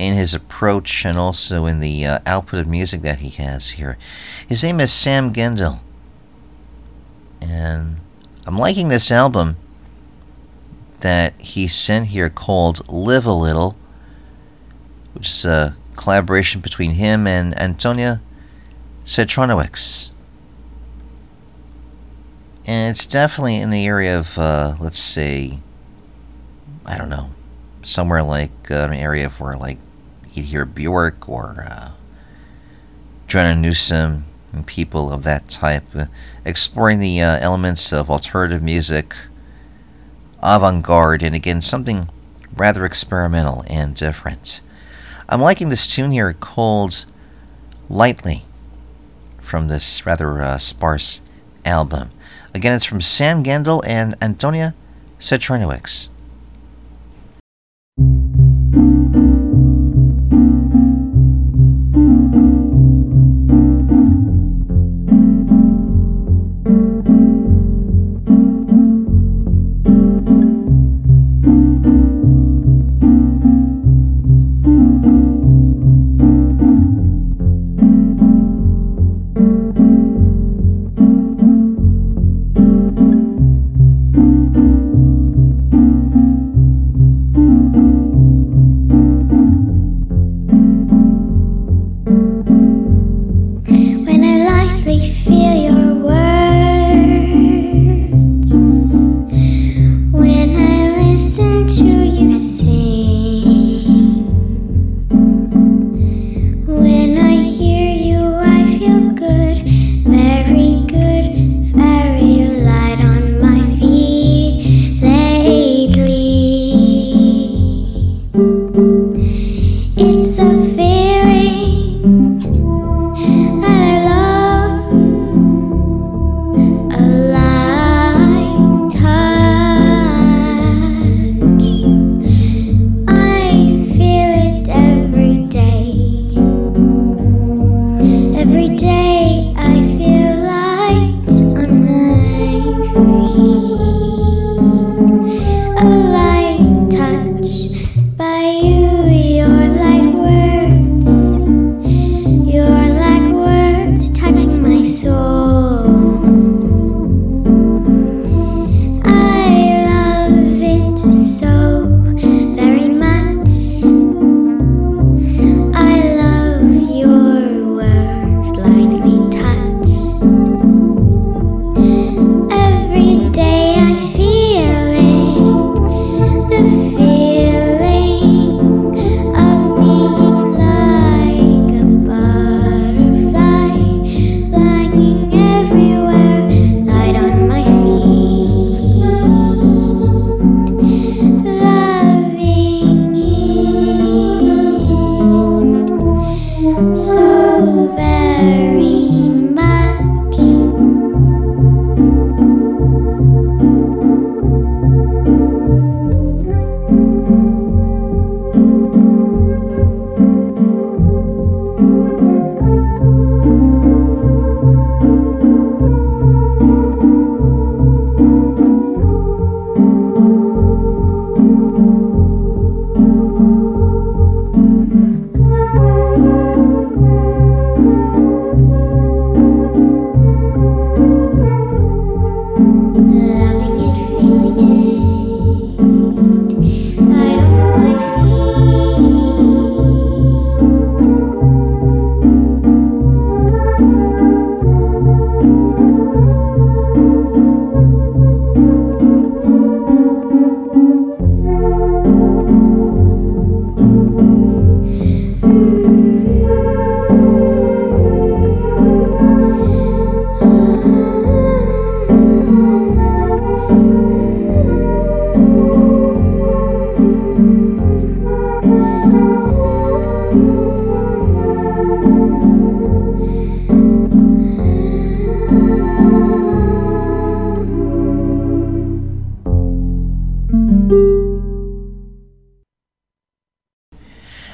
in 0.01 0.15
his 0.15 0.33
approach 0.33 1.05
and 1.05 1.17
also 1.17 1.67
in 1.67 1.79
the 1.79 2.05
uh, 2.05 2.19
output 2.25 2.61
of 2.61 2.67
music 2.67 3.01
that 3.01 3.19
he 3.19 3.29
has 3.29 3.71
here. 3.71 3.99
His 4.47 4.63
name 4.63 4.79
is 4.79 4.91
Sam 4.91 5.31
Gendel. 5.31 5.79
And 7.39 7.97
I'm 8.47 8.57
liking 8.57 8.87
this 8.87 9.11
album 9.11 9.57
that 11.01 11.39
he 11.39 11.67
sent 11.67 12.07
here 12.07 12.31
called 12.31 12.87
Live 12.89 13.27
a 13.27 13.33
Little, 13.33 13.75
which 15.13 15.29
is 15.29 15.45
a 15.45 15.75
collaboration 15.95 16.61
between 16.61 16.91
him 16.91 17.27
and 17.27 17.57
Antonia 17.59 18.21
Cytrynowicz. 19.05 20.09
And 22.65 22.91
it's 22.91 23.05
definitely 23.05 23.57
in 23.57 23.69
the 23.69 23.85
area 23.85 24.17
of, 24.17 24.37
uh, 24.37 24.77
let's 24.79 24.99
say, 24.99 25.59
I 26.87 26.97
don't 26.97 27.09
know, 27.09 27.29
somewhere 27.83 28.23
like 28.23 28.71
uh, 28.71 28.85
an 28.85 28.93
area 28.93 29.29
where, 29.29 29.57
like, 29.57 29.77
you'd 30.33 30.45
hear 30.45 30.65
Bjork 30.65 31.27
or 31.27 31.65
uh, 31.67 31.91
Joanna 33.27 33.55
Newsom 33.55 34.25
and 34.51 34.65
people 34.65 35.11
of 35.11 35.23
that 35.23 35.47
type, 35.49 35.85
uh, 35.95 36.05
exploring 36.45 36.99
the 36.99 37.21
uh, 37.21 37.39
elements 37.39 37.93
of 37.93 38.09
alternative 38.09 38.61
music, 38.61 39.15
avant 40.43 40.83
garde, 40.83 41.23
and 41.23 41.35
again, 41.35 41.61
something 41.61 42.09
rather 42.55 42.85
experimental 42.85 43.63
and 43.67 43.95
different. 43.95 44.61
I'm 45.29 45.41
liking 45.41 45.69
this 45.69 45.87
tune 45.87 46.11
here 46.11 46.33
called 46.33 47.05
Lightly 47.89 48.43
from 49.39 49.67
this 49.67 50.05
rather 50.05 50.41
uh, 50.41 50.57
sparse 50.57 51.21
album. 51.65 52.09
Again, 52.53 52.73
it's 52.73 52.85
from 52.85 53.01
Sam 53.01 53.43
Gendel 53.43 53.81
and 53.85 54.15
Antonia 54.21 54.75
Cytrynowicz. 55.19 56.09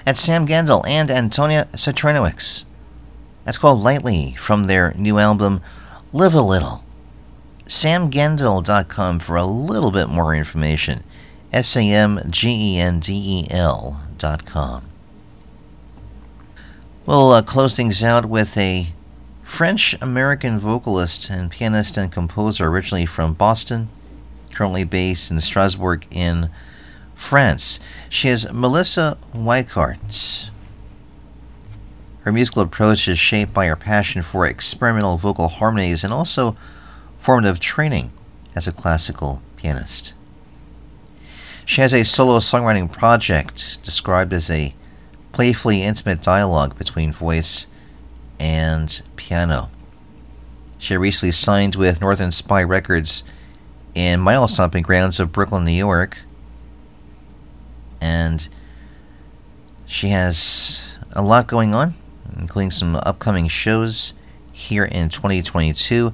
That's 0.07 0.21
Sam 0.21 0.47
Gendel 0.47 0.87
and 0.87 1.11
Antonia 1.11 1.67
Cytrynowicz. 1.73 2.63
That's 3.43 3.57
called 3.57 3.83
Lightly 3.83 4.35
from 4.39 4.63
their 4.63 4.93
new 4.93 5.19
album, 5.19 5.59
Live 6.13 6.33
a 6.33 6.41
Little. 6.41 6.81
SamGendel.com 7.65 9.19
for 9.19 9.35
a 9.35 9.43
little 9.43 9.91
bit 9.91 10.07
more 10.07 10.33
information. 10.33 11.03
S 11.51 11.75
A 11.75 11.81
M 11.81 12.21
G 12.29 12.75
E 12.75 12.79
N 12.79 13.01
D 13.01 13.13
E 13.13 13.47
L.com. 13.51 14.85
We'll 17.05 17.31
uh, 17.33 17.41
close 17.41 17.75
things 17.75 18.01
out 18.01 18.27
with 18.27 18.57
a 18.57 18.93
French 19.43 19.93
American 19.99 20.57
vocalist 20.57 21.29
and 21.29 21.51
pianist 21.51 21.97
and 21.97 22.09
composer 22.09 22.67
originally 22.67 23.05
from 23.05 23.33
Boston, 23.33 23.89
currently 24.53 24.85
based 24.85 25.29
in 25.29 25.41
Strasbourg 25.41 26.07
in 26.09 26.49
France. 27.17 27.79
She 28.09 28.29
is 28.29 28.51
Melissa 28.53 29.17
Weikart. 29.35 30.49
Her 32.21 32.31
musical 32.31 32.61
approach 32.61 33.07
is 33.07 33.19
shaped 33.19 33.53
by 33.53 33.65
her 33.67 33.75
passion 33.75 34.21
for 34.21 34.45
experimental 34.45 35.17
vocal 35.17 35.49
harmonies 35.49 36.03
and 36.03 36.13
also 36.13 36.55
formative 37.19 37.59
training 37.59 38.11
as 38.55 38.67
a 38.67 38.71
classical 38.71 39.41
pianist. 39.57 40.13
She 41.65 41.81
has 41.81 41.93
a 41.93 42.05
solo 42.05 42.39
songwriting 42.39 42.89
project 42.89 43.83
described 43.83 44.31
as 44.31 44.49
a 44.49 44.73
playfully 45.33 45.83
intimate 45.83 46.21
dialogue 46.21 46.77
between 46.77 47.11
voice 47.11 47.67
and 48.39 49.01
piano. 49.15 49.69
She 50.77 50.95
recently 50.95 51.31
signed 51.31 51.75
with 51.75 51.99
Northern 51.99 52.31
Spy 52.31 52.63
Records 52.63 53.23
in 53.95 54.19
mile 54.19 54.47
stomping 54.47 54.83
grounds 54.83 55.19
of 55.19 55.31
Brooklyn, 55.31 55.65
New 55.65 55.71
York. 55.71 56.19
And 58.01 58.47
she 59.85 60.09
has 60.09 60.93
a 61.13 61.21
lot 61.21 61.47
going 61.47 61.73
on, 61.73 61.95
including 62.37 62.71
some 62.71 62.95
upcoming 62.95 63.47
shows 63.47 64.13
here 64.51 64.85
in 64.85 65.09
2022. 65.09 66.11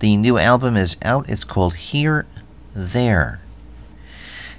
The 0.00 0.16
new 0.16 0.38
album 0.38 0.76
is 0.76 0.96
out. 1.02 1.28
It's 1.28 1.44
called 1.44 1.74
Here, 1.74 2.26
There. 2.74 3.40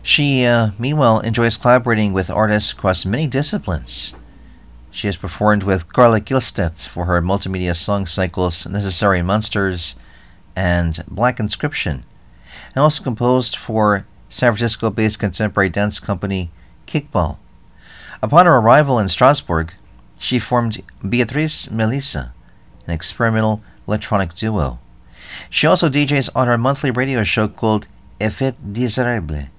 She, 0.01 0.45
uh, 0.45 0.71
meanwhile, 0.78 1.19
enjoys 1.21 1.57
collaborating 1.57 2.13
with 2.13 2.30
artists 2.30 2.71
across 2.71 3.05
many 3.05 3.28
disciplines. 3.28 4.13
She 4.91 5.07
has 5.07 5.17
performed 5.17 5.63
with 5.63 5.91
Carla 5.91 6.21
Kihlstedt 6.21 6.88
for 6.88 7.05
her 7.05 7.21
multimedia 7.21 7.76
song 7.76 8.05
cycles 8.05 8.67
Necessary 8.67 9.21
Monsters 9.21 9.95
and 10.55 11.03
Black 11.07 11.39
Inscription, 11.39 12.03
and 12.76 12.84
also 12.84 13.03
composed 13.03 13.55
for 13.55 14.05
San 14.30 14.51
Francisco 14.51 14.89
based 14.89 15.19
contemporary 15.19 15.69
dance 15.69 15.99
company 15.99 16.51
Kickball. 16.88 17.38
Upon 18.22 18.46
her 18.46 18.58
arrival 18.58 19.00
in 19.00 19.10
Strasbourg, 19.10 19.74
she 20.18 20.40
formed 20.40 20.82
Beatrice 21.08 21.70
Melissa, 21.70 22.34
an 22.88 22.94
experimental 22.94 23.62
electronic 23.88 24.34
duo. 24.34 24.80
She 25.50 25.68
also 25.68 25.90
DJs 25.90 26.30
on 26.36 26.48
her 26.48 26.58
monthly 26.58 26.92
radio 26.92 27.24
show 27.24 27.48
called 27.48 27.88
Effet 28.22 28.56
Désirable 28.74 29.50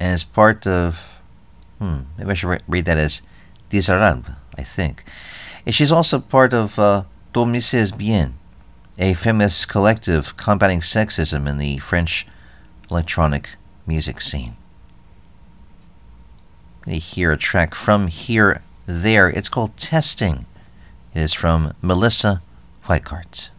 and 0.00 0.14
is 0.14 0.24
part 0.24 0.66
of. 0.66 0.98
Hmm, 1.78 2.00
maybe 2.18 2.30
I 2.30 2.34
should 2.34 2.48
re- 2.48 2.60
read 2.66 2.84
that 2.86 2.98
as 2.98 3.22
Désirable, 3.70 4.36
I 4.58 4.64
think. 4.64 5.04
And 5.64 5.74
she's 5.74 5.92
also 5.92 6.18
part 6.18 6.52
of 6.52 6.78
uh, 6.78 7.04
Dormissez 7.32 7.92
Bien, 7.92 8.34
a 8.98 9.14
feminist 9.14 9.68
collective 9.68 10.36
combating 10.36 10.80
sexism 10.80 11.48
in 11.48 11.58
the 11.58 11.78
French 11.78 12.26
electronic 12.90 13.50
music 13.86 14.20
scene. 14.20 14.56
You 16.86 16.98
hear 16.98 17.30
a 17.30 17.36
track 17.36 17.76
from 17.76 18.08
here, 18.08 18.60
there. 18.86 19.28
It's 19.28 19.48
called 19.48 19.76
Testing. 19.76 20.46
It 21.14 21.20
is 21.20 21.32
from 21.32 21.74
Melissa 21.80 22.42
Weikart. 22.86 23.50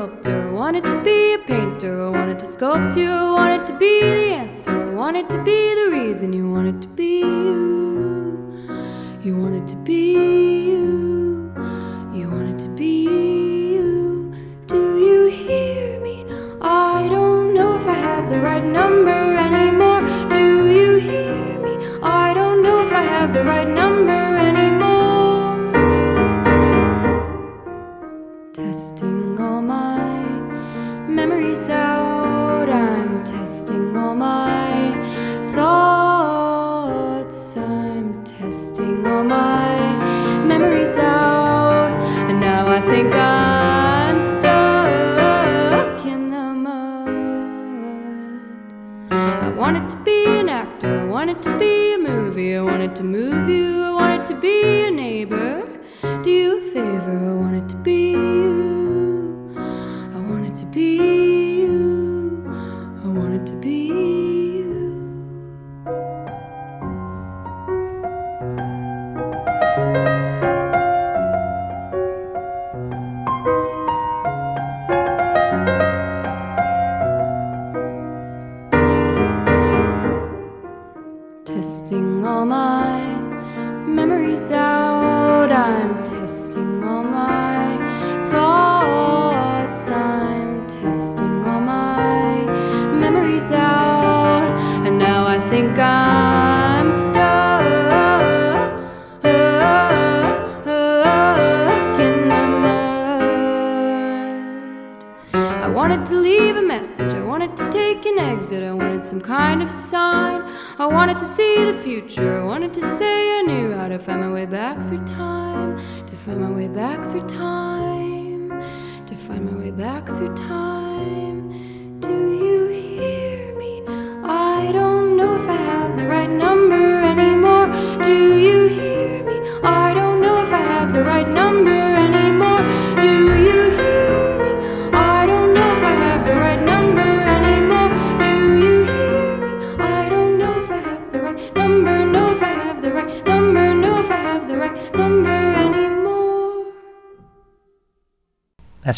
Sculptor, 0.00 0.50
wanted 0.52 0.82
to 0.82 1.02
be 1.02 1.34
a 1.34 1.38
painter, 1.40 2.10
wanted 2.10 2.38
to 2.38 2.46
sculpt 2.46 2.96
you, 2.96 3.10
wanted 3.34 3.66
to 3.66 3.76
be 3.76 4.00
the 4.00 4.32
answer, 4.32 4.92
wanted 4.92 5.28
to 5.28 5.36
be 5.42 5.74
the 5.74 5.90
reason 5.90 6.32
you 6.32 6.50
wanted 6.50 6.80
to 6.80 6.88
be 6.88 7.18
you. 7.18 8.64
You 9.22 9.36
wanted 9.36 9.68
to 9.68 9.76
be 9.76 10.12
you, 10.72 11.52
you 12.14 12.30
wanted 12.30 12.58
to 12.60 12.68
be 12.68 12.94
you. 13.74 14.32
Do 14.68 14.80
you 15.06 15.26
hear 15.26 16.00
me? 16.00 16.24
I 16.62 17.06
don't 17.10 17.52
know 17.52 17.76
if 17.76 17.86
I 17.86 17.92
have 17.92 18.30
the 18.30 18.40
right 18.40 18.64
number 18.64 19.20
anymore. 19.46 20.00
Do 20.30 20.72
you 20.78 20.96
hear 20.96 21.58
me? 21.66 21.72
I 22.02 22.32
don't 22.32 22.62
know 22.62 22.86
if 22.86 22.92
I 22.94 23.02
have 23.02 23.34
the 23.34 23.44
right 23.44 23.68
number 23.68 23.89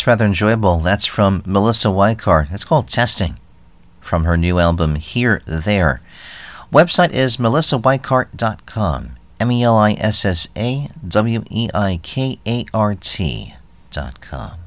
That's 0.02 0.08
rather 0.08 0.26
enjoyable. 0.26 0.78
That's 0.78 1.06
from 1.06 1.44
Melissa 1.46 1.86
Weikart. 1.86 2.52
It's 2.52 2.64
called 2.64 2.88
Testing 2.88 3.38
from 4.00 4.24
her 4.24 4.36
new 4.36 4.58
album 4.58 4.96
Here 4.96 5.42
There. 5.46 6.00
Website 6.72 7.12
is 7.12 7.36
melissaweikart.com. 7.36 9.10
M 9.38 9.52
E 9.52 9.62
L 9.62 9.76
I 9.76 9.92
S 9.92 10.24
S 10.24 10.48
A 10.56 10.88
W 11.06 11.44
E 11.48 11.68
I 11.72 12.00
K 12.02 12.40
A 12.44 12.64
R 12.74 12.96
T.com. 12.96 14.58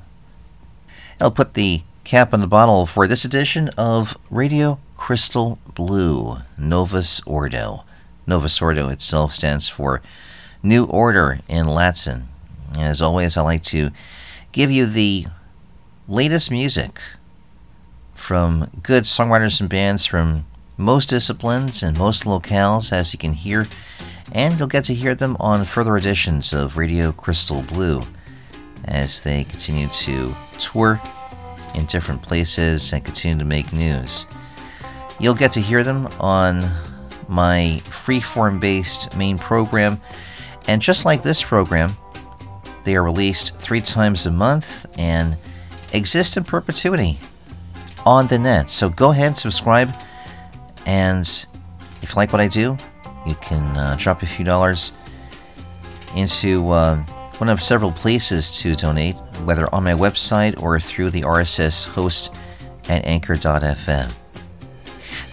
I'll 1.19 1.31
put 1.31 1.53
the 1.53 1.81
cap 2.05 2.33
on 2.33 2.39
the 2.39 2.47
bottle 2.47 2.86
for 2.86 3.05
this 3.05 3.25
edition 3.25 3.67
of 3.77 4.17
Radio 4.29 4.79
Crystal 4.95 5.59
Blue, 5.73 6.38
Novus 6.57 7.19
Ordo. 7.25 7.83
Novus 8.25 8.61
Ordo 8.61 8.88
itself 8.88 9.36
stands 9.36 9.67
for 9.67 10.01
New 10.63 10.86
Order 10.86 11.41
in 11.49 11.67
Latin. 11.67 12.29
As 12.73 13.01
always, 13.01 13.36
I 13.36 13.41
like 13.41 13.63
to 13.63 13.91
give 14.55 14.71
you 14.71 14.85
the 14.85 15.25
latest 16.07 16.49
music 16.49 17.01
from 18.13 18.69
good 18.81 19.03
songwriters 19.03 19.59
and 19.59 19.69
bands 19.69 20.05
from 20.05 20.45
most 20.77 21.09
disciplines 21.09 21.83
and 21.83 21.97
most 21.97 22.23
locales, 22.23 22.93
as 22.93 23.11
you 23.11 23.19
can 23.19 23.33
hear, 23.33 23.67
and 24.31 24.57
you'll 24.57 24.69
get 24.69 24.85
to 24.85 24.93
hear 24.93 25.13
them 25.13 25.35
on 25.41 25.65
further 25.65 25.97
editions 25.97 26.53
of 26.53 26.77
Radio 26.77 27.11
Crystal 27.11 27.63
Blue 27.63 27.99
as 28.85 29.19
they 29.19 29.43
continue 29.43 29.89
to 29.89 30.33
tour 30.57 31.01
in 31.73 31.85
different 31.87 32.21
places 32.21 32.93
and 32.93 33.03
continue 33.03 33.37
to 33.37 33.43
make 33.43 33.73
news. 33.73 34.25
You'll 35.19 35.35
get 35.35 35.51
to 35.51 35.59
hear 35.59 35.83
them 35.83 36.07
on 36.17 36.71
my 37.27 37.81
freeform 37.83 38.61
based 38.61 39.17
main 39.17 39.37
program, 39.37 39.99
and 40.65 40.81
just 40.81 41.03
like 41.03 41.23
this 41.23 41.43
program, 41.43 41.97
they 42.86 42.95
are 42.95 43.03
released 43.03 43.59
three 43.59 43.81
times 43.81 44.25
a 44.25 44.31
month 44.31 44.86
and 44.97 45.38
exist 45.91 46.38
in 46.38 46.43
perpetuity 46.43 47.19
on 48.05 48.27
the 48.27 48.39
net. 48.39 48.69
So 48.69 48.89
go 48.89 49.11
ahead 49.11 49.27
and 49.27 49.38
subscribe. 49.38 49.93
And 50.86 51.27
if 52.01 52.09
you 52.09 52.15
like 52.15 52.31
what 52.31 52.41
I 52.41 52.47
do, 52.47 52.77
you 53.25 53.36
can 53.36 53.75
uh, 53.75 53.95
drop 53.99 54.21
a 54.21 54.27
few 54.27 54.45
dollars 54.45 54.91
into 56.15 56.69
uh, 56.69 56.97
one 57.39 57.49
of 57.49 57.61
several 57.61 57.91
places 57.91 58.51
to 58.59 58.75
donate, 58.75 59.15
whether 59.43 59.73
on 59.73 59.83
my 59.83 59.93
website 59.93 60.61
or 60.61 60.79
through 60.79 61.09
the 61.09 61.21
RSS 61.21 61.88
host 61.88 62.36
at 62.88 63.03
anchor.fm. 63.05 64.11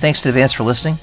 Thanks 0.01 0.25
in 0.25 0.31
advance 0.31 0.55
for 0.55 0.65
listening, 0.65 0.99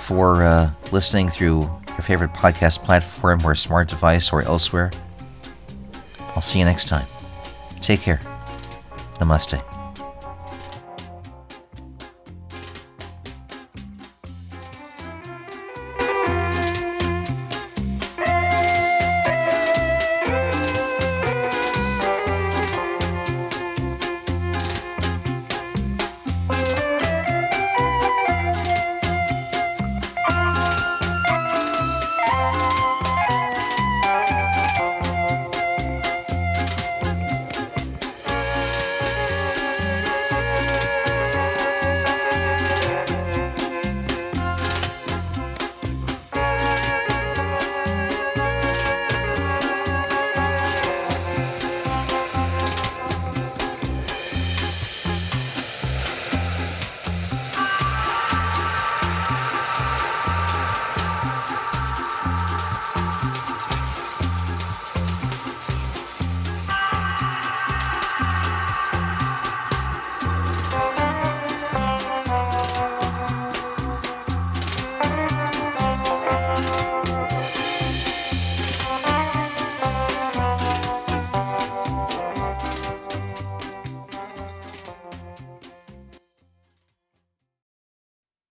for 0.00 0.42
uh, 0.42 0.72
listening 0.90 1.28
through 1.28 1.60
your 1.88 2.02
favorite 2.02 2.32
podcast 2.32 2.82
platform 2.82 3.40
or 3.44 3.54
smart 3.54 3.88
device 3.88 4.32
or 4.32 4.42
elsewhere. 4.42 4.90
I'll 6.38 6.42
see 6.42 6.60
you 6.60 6.64
next 6.64 6.86
time. 6.86 7.08
Take 7.80 8.00
care. 8.00 8.20
Namaste. 9.18 9.67